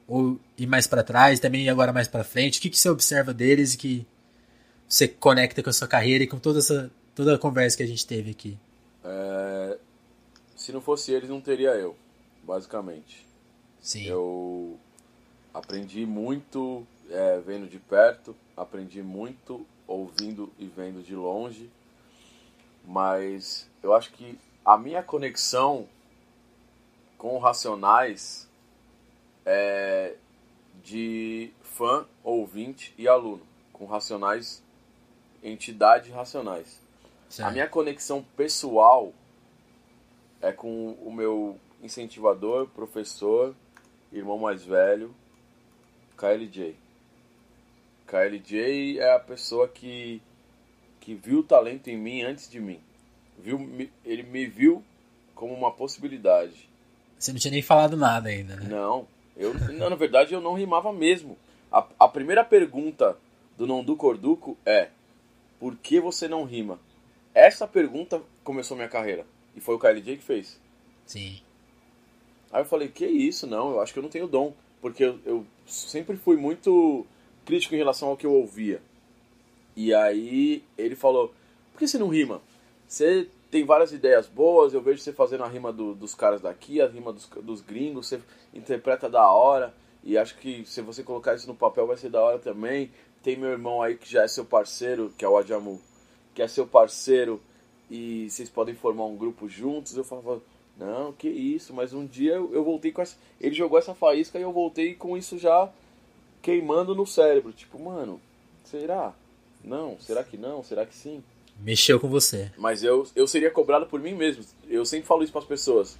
[0.06, 2.88] ou ir mais para trás, também ir agora mais para frente, o que, que você
[2.88, 4.06] observa deles e que
[4.88, 7.86] você conecta com a sua carreira e com toda essa toda a conversa que a
[7.86, 8.58] gente teve aqui?
[9.02, 9.78] É,
[10.54, 11.96] se não fosse eles, não teria eu,
[12.42, 13.26] basicamente.
[13.80, 14.04] Sim.
[14.04, 14.78] Eu
[15.54, 21.70] aprendi muito é, vendo de perto, aprendi muito ouvindo e vendo de longe,
[22.84, 25.88] mas eu acho que a minha conexão
[27.18, 28.48] com Racionais
[29.44, 30.14] é
[30.82, 33.42] de fã, ouvinte e aluno.
[33.72, 34.62] Com Racionais
[35.42, 36.80] entidades racionais.
[37.28, 37.48] Certo.
[37.48, 39.12] A minha conexão pessoal
[40.40, 43.54] é com o meu incentivador, professor,
[44.12, 45.14] irmão mais velho,
[46.16, 46.76] KLJ.
[48.06, 50.22] KLJ é a pessoa que,
[51.00, 52.80] que viu o talento em mim antes de mim.
[53.38, 53.58] Viu,
[54.04, 54.82] ele me viu
[55.34, 56.68] como uma possibilidade.
[57.18, 58.68] Você não tinha nem falado nada ainda, né?
[58.68, 59.06] Não.
[59.36, 61.36] Eu, na verdade, eu não rimava mesmo.
[61.70, 63.16] A, a primeira pergunta
[63.56, 64.88] do Nondu Corduco é:
[65.58, 66.78] por que você não rima?
[67.34, 69.26] Essa pergunta começou minha carreira.
[69.54, 70.60] E foi o KLJ que fez.
[71.04, 71.40] Sim.
[72.50, 73.46] Aí eu falei: que isso?
[73.46, 74.54] Não, eu acho que eu não tenho dom.
[74.80, 77.06] Porque eu, eu sempre fui muito
[77.46, 78.82] crítico em relação ao que eu ouvia.
[79.74, 81.32] E aí ele falou:
[81.72, 82.42] por que você não rima?
[82.86, 86.80] Você tem várias ideias boas, eu vejo você fazendo a rima do, dos caras daqui,
[86.82, 88.20] a rima dos, dos gringos, você
[88.52, 89.72] interpreta da hora.
[90.02, 92.90] E acho que se você colocar isso no papel vai ser da hora também.
[93.22, 95.80] Tem meu irmão aí que já é seu parceiro, que é o Adjamu,
[96.32, 97.40] que é seu parceiro
[97.90, 99.96] e vocês podem formar um grupo juntos.
[99.96, 100.40] Eu falava,
[100.76, 103.16] não, que isso, mas um dia eu voltei com essa.
[103.40, 105.68] Ele jogou essa faísca e eu voltei com isso já
[106.42, 107.52] queimando no cérebro.
[107.52, 108.20] Tipo, mano,
[108.64, 109.14] será?
[109.64, 110.62] Não, será que não?
[110.62, 111.22] Será que sim?
[111.58, 112.52] Mexeu com você.
[112.56, 114.44] Mas eu, eu seria cobrado por mim mesmo.
[114.68, 115.98] Eu sempre falo isso para as pessoas.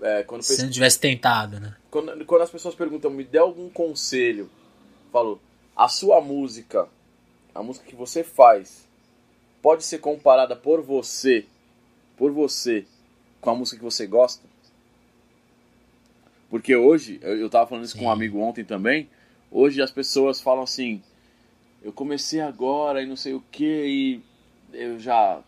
[0.00, 1.74] É, quando Se não tivesse tentado, né?
[1.90, 4.50] Quando, quando as pessoas perguntam, me dê algum conselho,
[5.10, 5.40] falo,
[5.74, 6.88] a sua música,
[7.54, 8.86] a música que você faz,
[9.62, 11.46] pode ser comparada por você,
[12.16, 12.84] por você,
[13.40, 14.46] com a música que você gosta?
[16.50, 18.00] Porque hoje, eu, eu tava falando isso Sim.
[18.00, 19.08] com um amigo ontem também,
[19.54, 21.00] hoje as pessoas falam assim,
[21.82, 24.20] eu comecei agora e não sei o que, e
[24.76, 25.40] eu já,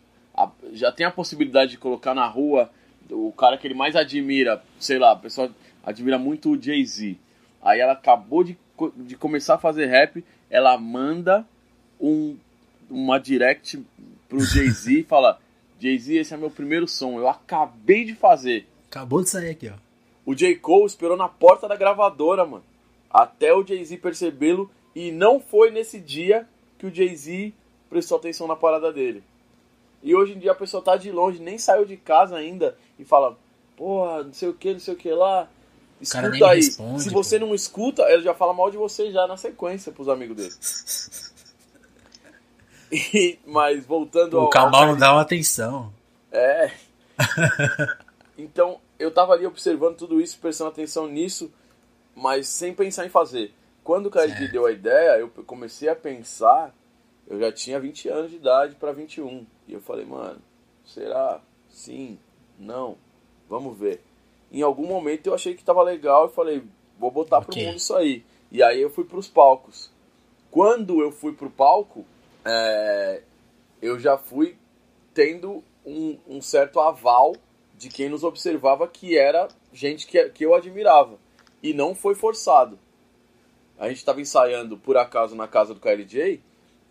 [0.73, 2.71] já tenho a possibilidade de colocar na rua
[3.11, 5.51] o cara que ele mais admira, sei lá, a pessoa
[5.85, 7.17] admira muito o Jay-Z.
[7.61, 8.57] Aí ela acabou de,
[8.97, 11.45] de começar a fazer rap, ela manda
[12.01, 12.37] um,
[12.89, 13.85] uma direct
[14.29, 15.41] pro Jay-Z e fala:
[15.81, 18.69] Jay-Z, esse é meu primeiro som, eu acabei de fazer.
[18.89, 19.87] Acabou de sair aqui, ó.
[20.25, 20.57] O J.
[20.57, 22.65] Cole esperou na porta da gravadora, mano.
[23.17, 24.71] Até o Jay-Z percebê-lo.
[24.95, 26.47] E não foi nesse dia
[26.79, 27.53] que o Jay-Z
[27.89, 29.23] prestou atenção na parada dele.
[30.03, 33.05] E hoje em dia a pessoa tá de longe, nem saiu de casa ainda e
[33.05, 33.37] fala,
[33.77, 35.49] porra, não sei o que, não sei o que lá.
[36.01, 36.57] Escuta aí.
[36.57, 37.47] Responde, Se você pô.
[37.47, 40.55] não escuta, ele já fala mal de você já na sequência pros amigos dele.
[42.93, 44.47] E, mas voltando o ao.
[44.47, 45.93] O Kamal não dá uma atenção.
[46.31, 46.71] É.
[48.39, 51.51] então, eu tava ali observando tudo isso, prestando atenção nisso,
[52.17, 53.53] mas sem pensar em fazer.
[53.85, 56.75] Quando o Kaique deu a ideia, eu comecei a pensar.
[57.29, 59.47] Eu já tinha 20 anos de idade para 21.
[59.69, 60.41] E eu falei, mano,
[60.85, 61.41] será?
[61.69, 62.19] Sim,
[62.59, 62.97] não,
[63.49, 64.01] vamos ver.
[64.51, 66.63] Em algum momento eu achei que tava legal e falei,
[66.99, 67.47] vou botar okay.
[67.47, 68.25] pro mundo isso aí.
[68.51, 69.91] E aí eu fui pros palcos.
[70.51, 72.05] Quando eu fui pro palco,
[72.45, 73.23] é,
[73.83, 74.57] eu já fui
[75.13, 77.35] tendo um, um, certo aval
[77.77, 81.19] de quem nos observava que era gente que, que eu admirava.
[81.67, 82.79] E não foi forçado.
[83.77, 86.41] A gente estava ensaiando, por acaso, na casa do KLJ,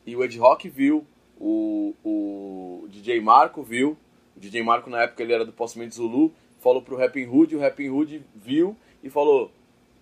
[0.05, 1.07] e o Ed Rock viu,
[1.39, 3.95] o, o DJ Marco viu,
[4.35, 7.59] o DJ Marco na época ele era do Possamento Zulu, falou pro Rapping Hood, o
[7.59, 9.49] Rapping Hood viu e falou: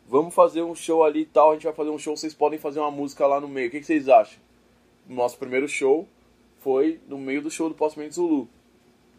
[0.08, 2.58] Vamos fazer um show ali e tal, a gente vai fazer um show, vocês podem
[2.58, 3.68] fazer uma música lá no meio.
[3.68, 4.40] O que, que vocês acham?
[5.08, 6.08] Nosso primeiro show
[6.62, 8.50] foi no meio do show do Possamento Zulu,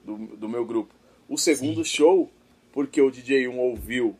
[0.02, 0.92] do, do meu grupo.
[1.28, 1.96] O segundo Sim.
[1.96, 2.30] show,
[2.72, 4.16] porque o DJ 1 ouviu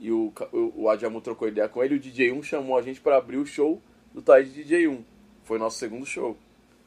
[0.00, 3.00] e o, o, o Adjamu trocou ideia com ele, o DJ 1 chamou a gente
[3.00, 3.80] para abrir o show
[4.14, 5.04] do Thaís DJ 1.
[5.44, 6.36] Foi nosso segundo show.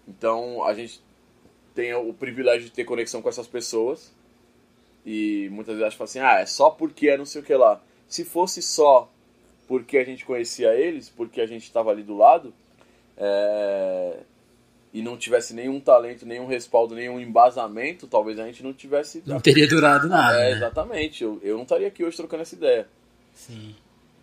[0.07, 0.99] Então a gente
[1.75, 4.11] tem o privilégio de ter conexão com essas pessoas.
[5.05, 7.81] E muitas vezes acho assim, ah, é só porque é não sei o que lá.
[8.07, 9.09] Se fosse só
[9.67, 12.53] porque a gente conhecia eles, porque a gente estava ali do lado,
[13.17, 14.17] é...
[14.93, 19.21] e não tivesse nenhum talento, nenhum respaldo, nenhum embasamento, talvez a gente não tivesse.
[19.25, 20.39] Não teria durado nada.
[20.39, 20.57] É, né?
[20.57, 21.23] exatamente.
[21.23, 22.87] Eu, eu não estaria aqui hoje trocando essa ideia.
[23.33, 23.75] Sim.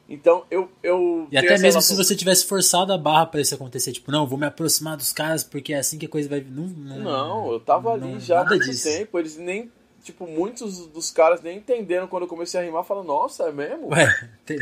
[0.09, 0.69] Então, eu.
[0.83, 4.27] eu e até mesmo se você tivesse forçado a barra para isso acontecer, tipo, não,
[4.27, 6.41] vou me aproximar dos caras porque é assim que a coisa vai.
[6.41, 8.89] Não, não, não eu tava ali não, já há muito disso.
[8.89, 9.71] tempo, eles nem.
[10.03, 13.93] Tipo, muitos dos caras nem entenderam quando eu comecei a rimar, falam, nossa, é mesmo?
[13.93, 14.59] Ué, tem...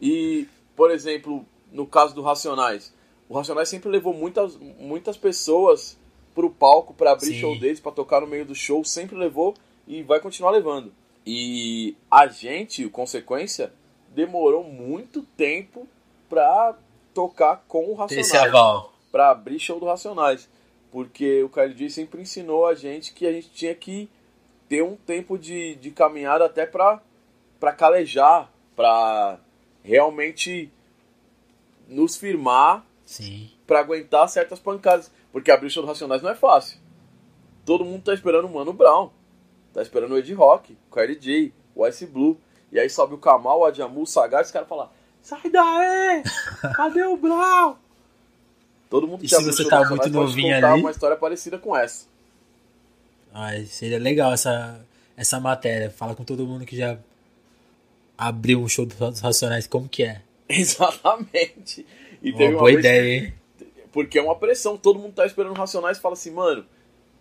[0.00, 2.92] E, por exemplo, no caso do Racionais,
[3.28, 5.98] o Racionais sempre levou muitas, muitas pessoas
[6.34, 7.40] pro palco para abrir Sim.
[7.40, 9.54] show deles, para tocar no meio do show, sempre levou
[9.86, 10.92] e vai continuar levando.
[11.30, 13.70] E a gente, consequência,
[14.14, 15.86] demorou muito tempo
[16.26, 16.74] pra
[17.12, 18.28] tocar com o Racionais.
[19.12, 20.48] Pra abrir show do Racionais.
[20.90, 24.08] Porque o KLJ sempre ensinou a gente que a gente tinha que
[24.70, 27.02] ter um tempo de, de caminhada até pra,
[27.60, 29.38] pra calejar, pra
[29.84, 30.72] realmente
[31.86, 33.50] nos firmar Sim.
[33.66, 35.12] pra aguentar certas pancadas.
[35.30, 36.78] Porque abrir show do Racionais não é fácil.
[37.66, 39.10] Todo mundo tá esperando o Mano Brown.
[39.72, 42.38] Tá esperando o Ed Rock, o KLJ, o Ice Blue.
[42.70, 44.90] E aí sobe o Kamal, o Adjamu, o Sagar, e os caras falam:
[45.22, 46.22] Sai daí!
[46.74, 47.76] Cadê o Brown?
[48.88, 50.80] Todo mundo e se você tá muito novinho ali.
[50.80, 52.06] uma história parecida com essa.
[53.32, 54.80] Ai, seria legal essa,
[55.16, 55.90] essa matéria.
[55.90, 56.98] Fala com todo mundo que já
[58.16, 60.22] abriu um show dos Racionais, como que é.
[60.48, 61.86] Exatamente.
[62.22, 63.34] E uma boa ideia, hein?
[63.92, 66.64] Porque é uma pressão, todo mundo tá esperando Racionais e fala assim, mano,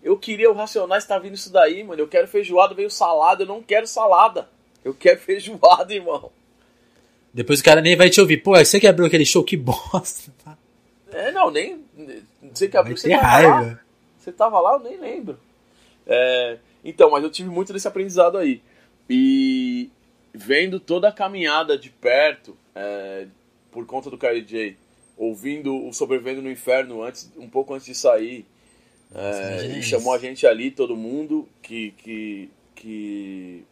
[0.08, 2.02] eu queria o Racionais tá vindo isso daí, mano.
[2.02, 4.48] Eu quero feijoada, veio salada, eu não quero salada.
[4.84, 6.32] Eu quero feijoada, irmão.
[7.34, 8.38] Depois o cara nem vai te ouvir.
[8.38, 10.32] Pô, você que abriu aquele show, que bosta.
[11.12, 11.84] É, não, nem.
[12.54, 13.50] Você que abriu, você tava raiva.
[13.50, 13.80] lá.
[14.18, 15.38] Você tava lá, eu nem lembro.
[16.06, 18.62] É, então, mas eu tive muito desse aprendizado aí.
[19.10, 19.90] E
[20.34, 23.28] vendo toda a caminhada de perto, é,
[23.70, 24.78] por conta do KJ,
[25.18, 28.46] ouvindo o Sobrevivendo no Inferno antes, um pouco antes de sair.
[29.14, 33.64] É, ele chamou a gente ali, todo mundo que, que, que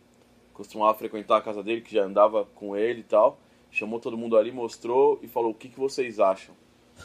[0.53, 3.39] costumava frequentar a casa dele, que já andava com ele e tal.
[3.71, 6.55] Chamou todo mundo ali, mostrou e falou: O que, que vocês acham?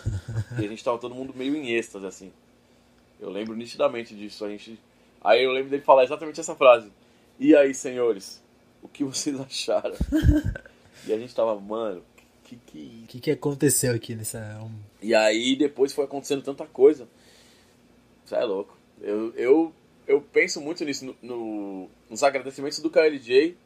[0.61, 2.33] e a gente tava todo mundo meio em êxtase, assim.
[3.21, 4.45] Eu lembro nitidamente disso.
[4.45, 4.79] A gente...
[5.23, 6.91] Aí eu lembro dele falar exatamente essa frase.
[7.39, 8.41] E aí, senhores,
[8.81, 9.97] o que vocês acharam?
[11.07, 12.03] e a gente tava, mano,
[12.45, 13.03] que que...
[13.05, 14.61] O que, que aconteceu aqui nessa...
[15.03, 17.09] E aí depois foi acontecendo tanta coisa.
[18.31, 18.79] Isso é louco.
[19.01, 19.73] Eu, eu,
[20.07, 23.57] eu penso muito nisso, no, no, nos agradecimentos do KLJ,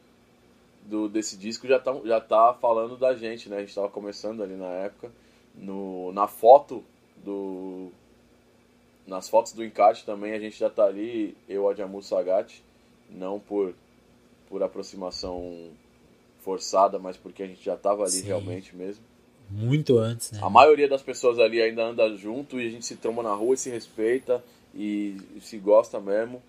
[0.81, 3.57] do, desse disco, já tá, já tá falando da gente, né?
[3.57, 5.11] A gente tava começando ali na época.
[5.53, 6.83] No, na foto
[7.17, 7.91] do...
[9.05, 12.63] Nas fotos do encarte também a gente já tá ali, eu, Adjamu Sagat,
[13.07, 13.75] não por,
[14.49, 15.69] por aproximação
[16.39, 18.25] forçada, mas porque a gente já estava ali Sim.
[18.25, 19.05] realmente mesmo.
[19.49, 20.39] Muito antes, né?
[20.41, 23.53] A maioria das pessoas ali ainda anda junto e a gente se tromba na rua
[23.53, 24.43] e se respeita
[24.73, 26.41] e, se gosta mesmo.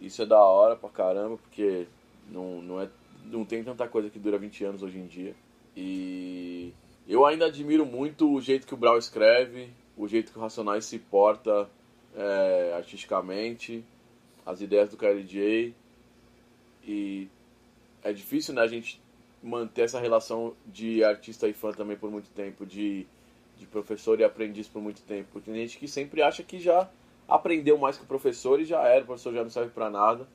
[0.00, 1.86] Isso é da hora pra caramba, porque
[2.30, 2.88] não, não, é,
[3.24, 5.34] não tem tanta coisa que dura 20 anos hoje em dia.
[5.76, 6.72] E
[7.06, 10.84] eu ainda admiro muito o jeito que o Brau escreve, o jeito que o Racionais
[10.84, 11.68] se porta
[12.16, 13.84] é, artisticamente,
[14.46, 15.74] as ideias do KLJ.
[16.86, 17.28] E
[18.02, 19.00] é difícil, né, a gente
[19.44, 23.06] manter essa relação de artista e fã também por muito tempo, de,
[23.58, 25.38] de professor e aprendiz por muito tempo.
[25.38, 26.88] Tem gente que sempre acha que já
[27.28, 30.26] aprendeu mais que o professor e já era, o professor já não serve para nada.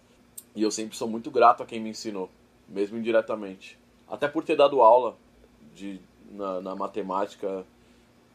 [0.56, 2.30] E eu sempre sou muito grato a quem me ensinou,
[2.68, 3.80] mesmo indiretamente.
[4.08, 5.18] Até por ter dado aula
[5.74, 6.00] de,
[6.30, 7.66] na, na matemática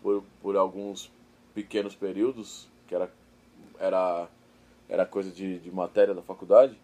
[0.03, 1.09] por, por alguns
[1.55, 3.09] pequenos períodos, que era,
[3.79, 4.29] era,
[4.89, 6.77] era coisa de, de matéria da faculdade,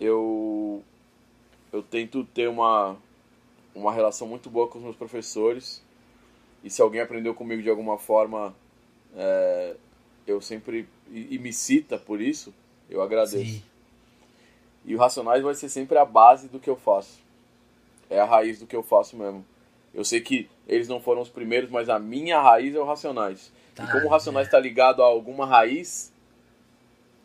[0.00, 0.82] eu
[1.72, 2.96] eu tento ter uma,
[3.74, 5.82] uma relação muito boa com os meus professores.
[6.62, 8.54] E se alguém aprendeu comigo de alguma forma,
[9.16, 9.74] é,
[10.26, 10.86] eu sempre.
[11.10, 12.54] E, e, me cita por isso,
[12.88, 13.38] eu agradeço.
[13.38, 13.62] Sim.
[14.84, 17.20] E o Racionais vai ser sempre a base do que eu faço.
[18.10, 19.44] É a raiz do que eu faço mesmo.
[19.94, 23.52] Eu sei que eles não foram os primeiros, mas a minha raiz é o Racionais.
[23.74, 24.60] Tá, e como o Racionais está é.
[24.60, 26.12] ligado a alguma raiz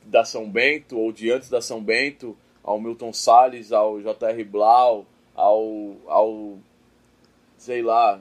[0.03, 2.37] da São Bento, ou de antes da São Bento,
[2.67, 4.43] ao Milton Salles, ao J.R.
[4.43, 6.57] Blau, ao, ao
[7.57, 8.19] sei lá,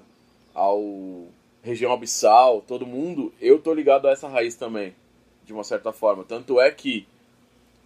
[0.55, 1.27] ao
[1.64, 4.94] região abissal, todo mundo, eu tô ligado a essa raiz também,
[5.44, 6.23] de uma certa forma.
[6.23, 7.09] Tanto é que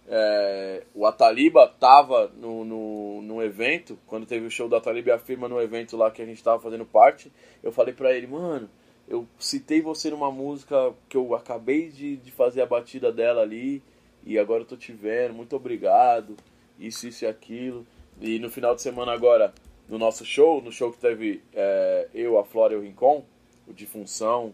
[0.07, 5.13] é, o Ataliba tava no, no, no, evento, quando teve o show do Ataliba e
[5.13, 7.31] a firma no evento lá que a gente tava fazendo parte,
[7.63, 8.69] eu falei pra ele, mano,
[9.09, 13.81] eu citei você numa música que eu acabei de, de fazer a batida dela ali,
[14.23, 16.37] e agora eu tô te vendo, muito obrigado
[16.81, 17.85] isso, isso e aquilo.
[18.19, 19.53] E no final de semana agora,
[19.87, 23.25] no nosso show, no show que teve é, eu, a Flora e o Rincon,
[23.67, 24.53] o de função,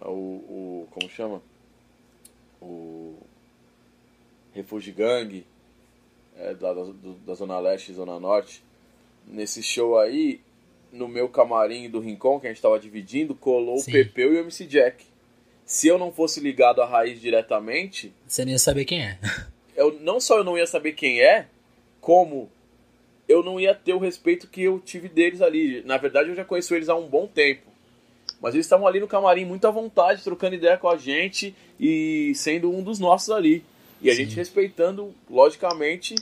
[0.00, 1.42] o, o como chama?
[2.60, 3.16] O
[4.52, 5.44] Refúgio Gang,
[6.36, 6.82] é, da, da,
[7.26, 8.62] da Zona Leste e Zona Norte.
[9.26, 10.40] Nesse show aí,
[10.92, 13.90] no meu camarim do Rincon, que a gente estava dividindo, colou Sim.
[13.90, 15.04] o Pepeu e o MC Jack.
[15.64, 18.12] Se eu não fosse ligado à raiz diretamente.
[18.26, 19.18] Você nem ia saber quem é.
[19.76, 21.46] Eu, não só eu não ia saber quem é,
[22.00, 22.50] como
[23.28, 25.82] eu não ia ter o respeito que eu tive deles ali.
[25.84, 27.68] Na verdade, eu já conheço eles há um bom tempo.
[28.40, 32.32] Mas eles estavam ali no camarim muito à vontade, trocando ideia com a gente e
[32.34, 33.64] sendo um dos nossos ali.
[34.00, 34.24] E a Sim.
[34.24, 36.14] gente respeitando, logicamente,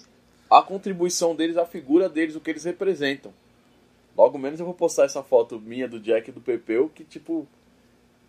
[0.51, 3.33] a contribuição deles, a figura deles, o que eles representam.
[4.17, 7.47] Logo menos eu vou postar essa foto minha do Jack e do Pepeu, que, tipo,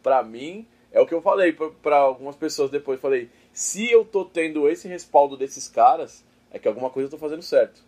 [0.03, 2.99] pra mim, é o que eu falei para algumas pessoas depois.
[2.99, 7.17] Falei, se eu tô tendo esse respaldo desses caras, é que alguma coisa eu tô
[7.17, 7.81] fazendo certo.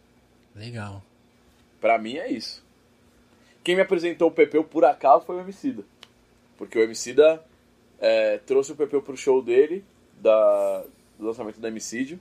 [0.56, 1.03] Legal.
[1.80, 2.64] Pra mim é isso.
[3.64, 5.84] Quem me apresentou o Pepeu por acaso foi o Emicida.
[6.57, 7.44] Porque o Emicida
[7.99, 9.84] é, trouxe o Pepeu pro show dele,
[10.19, 10.84] da,
[11.18, 12.19] do lançamento da Emicídio.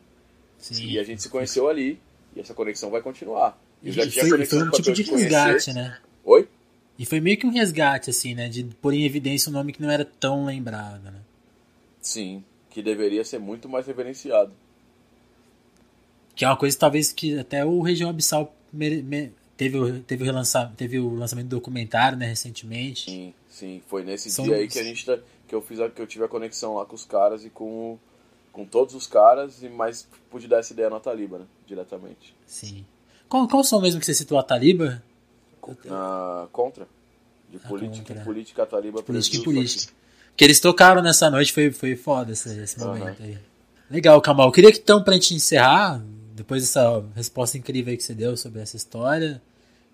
[0.58, 0.86] Sim.
[0.86, 2.00] E a gente se conheceu ali.
[2.36, 3.58] E essa conexão vai continuar.
[3.82, 5.98] Eu já e tinha foi, foi um tipo de resgate, né?
[6.24, 6.48] Oi?
[6.98, 8.48] E foi meio que um resgate, assim, né?
[8.48, 11.20] De pôr em evidência um nome que não era tão lembrado, né?
[12.00, 14.52] Sim, que deveria ser muito mais reverenciado.
[16.38, 20.24] Que é uma coisa talvez que até o Região Abissal mere, me, teve, teve, o
[20.24, 23.10] relança, teve o lançamento do documentário, né, recentemente.
[23.10, 23.82] Sim, sim.
[23.88, 26.06] Foi nesse São dia aí que a gente tá, que eu fiz a, que eu
[26.06, 27.98] tive a conexão lá com os caras e com,
[28.52, 31.44] com todos os caras, e mais pude dar essa ideia na Taliba, né?
[31.66, 32.32] Diretamente.
[32.46, 32.86] Sim.
[33.28, 35.02] Qual, qual som mesmo que você citou a Taliba?
[35.86, 36.86] Na contra.
[37.50, 38.24] De política, contra.
[38.24, 39.92] política a Taliba Política e política.
[40.36, 43.26] Que eles tocaram nessa noite, foi, foi foda esse, esse momento uhum.
[43.26, 43.38] aí.
[43.90, 44.46] Legal, Kamal.
[44.46, 46.00] Eu queria que então, pra gente encerrar,
[46.38, 49.42] depois dessa resposta incrível que você deu sobre essa história,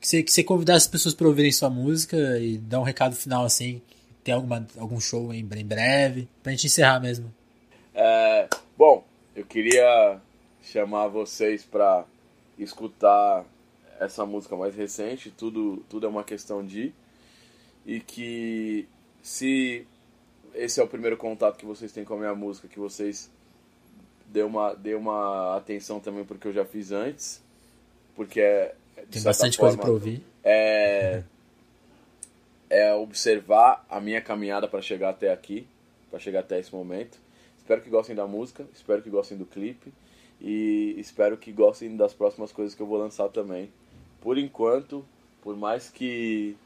[0.00, 3.16] que você, que você convidasse as pessoas para ouvirem sua música e dar um recado
[3.16, 3.80] final assim,
[4.22, 7.32] tem alguma, algum show em, em breve, pra gente encerrar mesmo.
[7.94, 9.04] É, bom,
[9.34, 10.20] eu queria
[10.62, 12.04] chamar vocês para
[12.58, 13.44] escutar
[13.98, 16.92] essa música mais recente, tudo, tudo é uma questão de,
[17.86, 18.86] e que
[19.22, 19.86] se
[20.54, 23.30] esse é o primeiro contato que vocês têm com a minha música, que vocês
[24.34, 27.40] dê uma, dê uma atenção também porque eu já fiz antes,
[28.16, 28.74] porque é.
[29.08, 30.24] Tem bastante forma, coisa para ouvir.
[30.42, 31.22] É,
[32.68, 35.68] é observar a minha caminhada para chegar até aqui,
[36.10, 37.16] para chegar até esse momento.
[37.58, 39.92] Espero que gostem da música, espero que gostem do clipe
[40.40, 43.70] e espero que gostem das próximas coisas que eu vou lançar também.
[44.20, 45.04] Por enquanto,
[45.42, 46.56] por mais que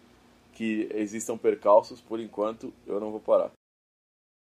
[0.55, 3.53] que existam percalços, por enquanto eu não vou parar.